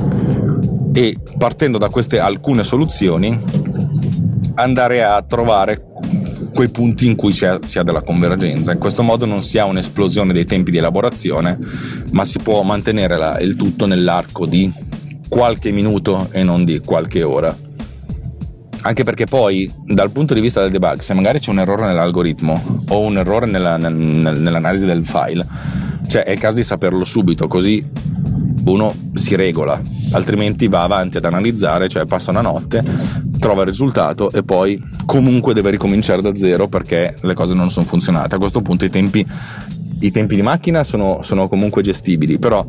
e 0.92 1.16
partendo 1.36 1.78
da 1.78 1.88
queste 1.88 2.18
alcune 2.18 2.64
soluzioni 2.64 3.42
andare 4.54 5.04
a 5.04 5.22
trovare 5.22 5.84
quei 6.54 6.70
punti 6.70 7.06
in 7.06 7.16
cui 7.16 7.32
si 7.32 7.44
ha, 7.44 7.58
della 7.82 8.00
convergenza. 8.00 8.72
In 8.72 8.78
questo 8.78 9.02
modo 9.02 9.26
non 9.26 9.42
si 9.42 9.58
ha 9.58 9.66
un'esplosione 9.66 10.32
dei 10.32 10.46
tempi 10.46 10.70
di 10.70 10.78
elaborazione, 10.78 11.58
ma 12.12 12.24
si 12.24 12.38
può 12.38 12.62
mantenere 12.62 13.18
la, 13.18 13.38
il 13.40 13.56
tutto 13.56 13.84
nell'arco 13.84 14.46
di 14.46 14.72
qualche 15.28 15.70
minuto 15.70 16.28
e 16.32 16.42
non 16.42 16.64
di 16.64 16.80
qualche 16.80 17.22
ora. 17.22 17.65
Anche 18.86 19.02
perché 19.02 19.26
poi, 19.26 19.68
dal 19.84 20.12
punto 20.12 20.32
di 20.32 20.40
vista 20.40 20.62
del 20.62 20.70
debug, 20.70 21.00
se 21.00 21.12
magari 21.12 21.40
c'è 21.40 21.50
un 21.50 21.58
errore 21.58 21.86
nell'algoritmo 21.86 22.84
o 22.90 23.00
un 23.00 23.18
errore 23.18 23.46
nella, 23.46 23.76
nel, 23.76 23.92
nell'analisi 23.92 24.86
del 24.86 25.04
file, 25.04 25.44
cioè 26.06 26.22
è 26.22 26.30
il 26.30 26.38
caso 26.38 26.54
di 26.54 26.62
saperlo 26.62 27.04
subito, 27.04 27.48
così 27.48 27.84
uno 28.66 28.94
si 29.12 29.34
regola, 29.34 29.82
altrimenti 30.12 30.68
va 30.68 30.84
avanti 30.84 31.16
ad 31.16 31.24
analizzare, 31.24 31.88
cioè 31.88 32.06
passa 32.06 32.30
una 32.30 32.42
notte, 32.42 32.84
trova 33.40 33.62
il 33.62 33.66
risultato 33.66 34.30
e 34.30 34.44
poi 34.44 34.80
comunque 35.04 35.52
deve 35.52 35.70
ricominciare 35.70 36.22
da 36.22 36.36
zero 36.36 36.68
perché 36.68 37.16
le 37.22 37.34
cose 37.34 37.54
non 37.54 37.70
sono 37.70 37.86
funzionate. 37.86 38.36
A 38.36 38.38
questo 38.38 38.62
punto 38.62 38.84
i 38.84 38.90
tempi, 38.90 39.26
i 39.98 40.12
tempi 40.12 40.36
di 40.36 40.42
macchina 40.42 40.84
sono, 40.84 41.22
sono, 41.22 41.48
comunque 41.48 41.82
gestibili, 41.82 42.38
però 42.38 42.64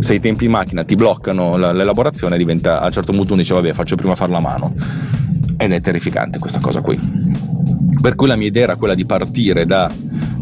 se 0.00 0.14
i 0.14 0.20
tempi 0.20 0.46
di 0.46 0.50
macchina 0.50 0.82
ti 0.82 0.96
bloccano 0.96 1.56
l'elaborazione 1.56 2.36
diventa 2.36 2.80
a 2.80 2.86
un 2.86 2.90
certo 2.90 3.12
punto 3.12 3.34
uno 3.34 3.42
dice 3.42 3.54
vabbè 3.54 3.72
faccio 3.72 3.94
prima 3.94 4.16
farla 4.16 4.38
a 4.38 4.40
mano 4.40 5.18
ed 5.60 5.72
è 5.72 5.80
terrificante 5.82 6.38
questa 6.38 6.58
cosa 6.58 6.80
qui. 6.80 6.98
Per 8.00 8.14
cui 8.14 8.26
la 8.26 8.36
mia 8.36 8.46
idea 8.46 8.62
era 8.62 8.76
quella 8.76 8.94
di 8.94 9.04
partire 9.04 9.66
da 9.66 9.92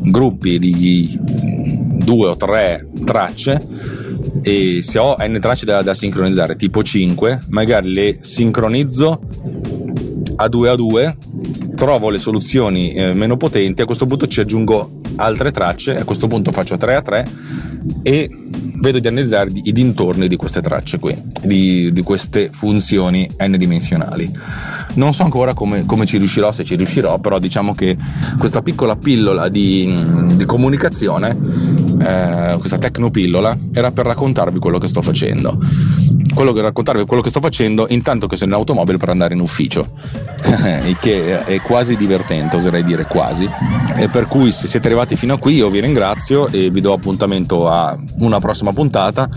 gruppi 0.00 0.58
di 0.60 1.18
due 1.20 2.28
o 2.28 2.36
tre 2.36 2.88
tracce 3.04 3.60
e 4.42 4.80
se 4.82 4.98
ho 4.98 5.16
n 5.18 5.38
tracce 5.40 5.66
da, 5.66 5.82
da 5.82 5.92
sincronizzare 5.92 6.54
tipo 6.54 6.82
5 6.82 7.42
magari 7.48 7.92
le 7.92 8.16
sincronizzo 8.20 9.20
a 10.36 10.48
2 10.48 10.68
a 10.68 10.74
2 10.76 11.16
trovo 11.74 12.10
le 12.10 12.18
soluzioni 12.18 12.92
eh, 12.92 13.12
meno 13.12 13.36
potenti 13.36 13.82
a 13.82 13.84
questo 13.84 14.06
punto 14.06 14.26
ci 14.26 14.40
aggiungo 14.40 15.00
altre 15.16 15.50
tracce 15.50 15.96
a 15.98 16.04
questo 16.04 16.28
punto 16.28 16.52
faccio 16.52 16.76
3 16.76 16.94
a 16.94 17.02
3 17.02 17.28
e 18.02 18.30
vedo 18.80 18.98
di 19.00 19.08
analizzare 19.08 19.50
i 19.52 19.72
dintorni 19.72 20.28
di 20.28 20.36
queste 20.36 20.60
tracce 20.60 20.98
qui 20.98 21.20
di, 21.42 21.92
di 21.92 22.02
queste 22.02 22.50
funzioni 22.52 23.28
n 23.38 23.56
dimensionali 23.56 24.30
non 24.94 25.12
so 25.14 25.22
ancora 25.22 25.54
come, 25.54 25.86
come, 25.86 26.06
ci 26.06 26.18
riuscirò 26.18 26.50
se 26.52 26.64
ci 26.64 26.76
riuscirò 26.76 27.18
però 27.18 27.38
diciamo 27.38 27.74
che 27.74 27.96
questa 28.38 28.62
piccola 28.62 28.96
pillola 28.96 29.48
di, 29.48 29.92
di 30.34 30.44
comunicazione 30.44 31.36
eh, 32.00 32.56
questa 32.58 32.78
tecnopillola 32.78 33.56
era 33.72 33.90
per 33.90 34.06
raccontarvi 34.06 34.58
quello 34.58 34.78
che 34.78 34.88
sto 34.88 35.02
facendo. 35.02 35.58
Quello 36.38 36.52
che 36.52 36.62
raccontarvi 36.62 37.04
quello 37.04 37.20
che 37.20 37.30
sto 37.30 37.40
facendo 37.40 37.86
intanto 37.88 38.28
che 38.28 38.36
sono 38.36 38.52
in 38.52 38.56
automobile 38.58 38.96
per 38.96 39.08
andare 39.08 39.34
in 39.34 39.40
ufficio, 39.40 39.90
che 41.00 41.44
è 41.44 41.60
quasi 41.60 41.96
divertente, 41.96 42.54
oserei 42.54 42.84
dire 42.84 43.06
quasi. 43.06 43.50
E 43.96 44.08
per 44.08 44.26
cui 44.26 44.52
se 44.52 44.68
siete 44.68 44.86
arrivati 44.86 45.16
fino 45.16 45.34
a 45.34 45.38
qui 45.38 45.56
io 45.56 45.68
vi 45.68 45.80
ringrazio 45.80 46.46
e 46.46 46.70
vi 46.70 46.80
do 46.80 46.92
appuntamento 46.92 47.68
a 47.68 47.98
una 48.20 48.38
prossima 48.38 48.72
puntata 48.72 49.28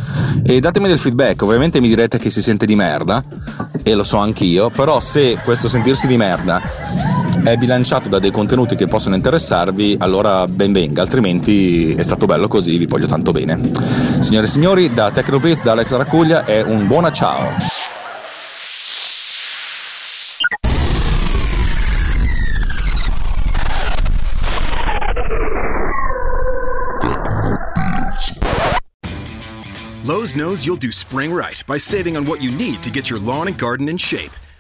e 0.43 0.59
datemi 0.59 0.89
del 0.89 0.99
feedback, 0.99 1.41
ovviamente 1.41 1.81
mi 1.81 1.87
direte 1.87 2.19
che 2.19 2.29
si 2.29 2.39
sente 2.39 2.67
di 2.67 2.75
merda 2.75 3.23
e 3.81 3.95
lo 3.95 4.03
so 4.03 4.17
anch'io, 4.17 4.69
però 4.69 4.99
se 4.99 5.39
questo 5.43 5.67
sentirsi 5.67 6.05
di 6.05 6.17
merda 6.17 7.20
è 7.43 7.55
bilanciato 7.57 8.09
da 8.09 8.19
dei 8.19 8.31
contenuti 8.31 8.75
che 8.75 8.87
possono 8.87 9.15
interessarvi, 9.15 9.97
allora 9.99 10.47
ben 10.47 10.71
venga, 10.71 11.01
altrimenti 11.01 11.93
è 11.93 12.03
stato 12.03 12.25
bello 12.25 12.47
così, 12.47 12.77
vi 12.77 12.85
voglio 12.85 13.07
tanto 13.07 13.31
bene. 13.31 13.59
Signore 14.19 14.45
e 14.45 14.49
signori, 14.49 14.89
da 14.89 15.11
Tecnopiz, 15.11 15.63
da 15.63 15.71
Alex 15.71 15.95
Racuglia 15.95 16.45
è 16.45 16.61
un 16.61 16.87
buona 16.87 17.11
ciao. 17.11 17.55
Lowe's 30.03 30.35
knows 30.35 30.65
you'll 30.65 30.77
do 30.77 30.91
spring 30.91 31.31
right 31.31 31.63
by 31.67 31.77
saving 31.77 32.17
on 32.17 32.25
what 32.25 32.41
you 32.41 32.51
need 32.51 32.81
to 32.81 32.89
get 32.89 33.09
your 33.09 33.19
lawn 33.19 33.47
and 33.47 33.57
garden 33.57 33.87
in 33.87 33.97
shape. 33.97 34.31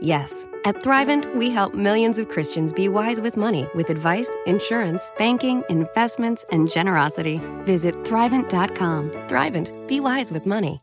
Yes. 0.00 0.46
At 0.64 0.76
Thrivent, 0.76 1.34
we 1.36 1.50
help 1.50 1.74
millions 1.74 2.18
of 2.18 2.28
Christians 2.28 2.72
be 2.72 2.88
wise 2.88 3.20
with 3.20 3.36
money 3.36 3.68
with 3.74 3.90
advice, 3.90 4.34
insurance, 4.46 5.10
banking, 5.18 5.64
investments, 5.68 6.44
and 6.50 6.70
generosity. 6.70 7.40
Visit 7.64 7.94
Thrivent.com. 8.04 9.10
Thrivent, 9.28 9.88
be 9.88 10.00
wise 10.00 10.30
with 10.30 10.46
money. 10.46 10.82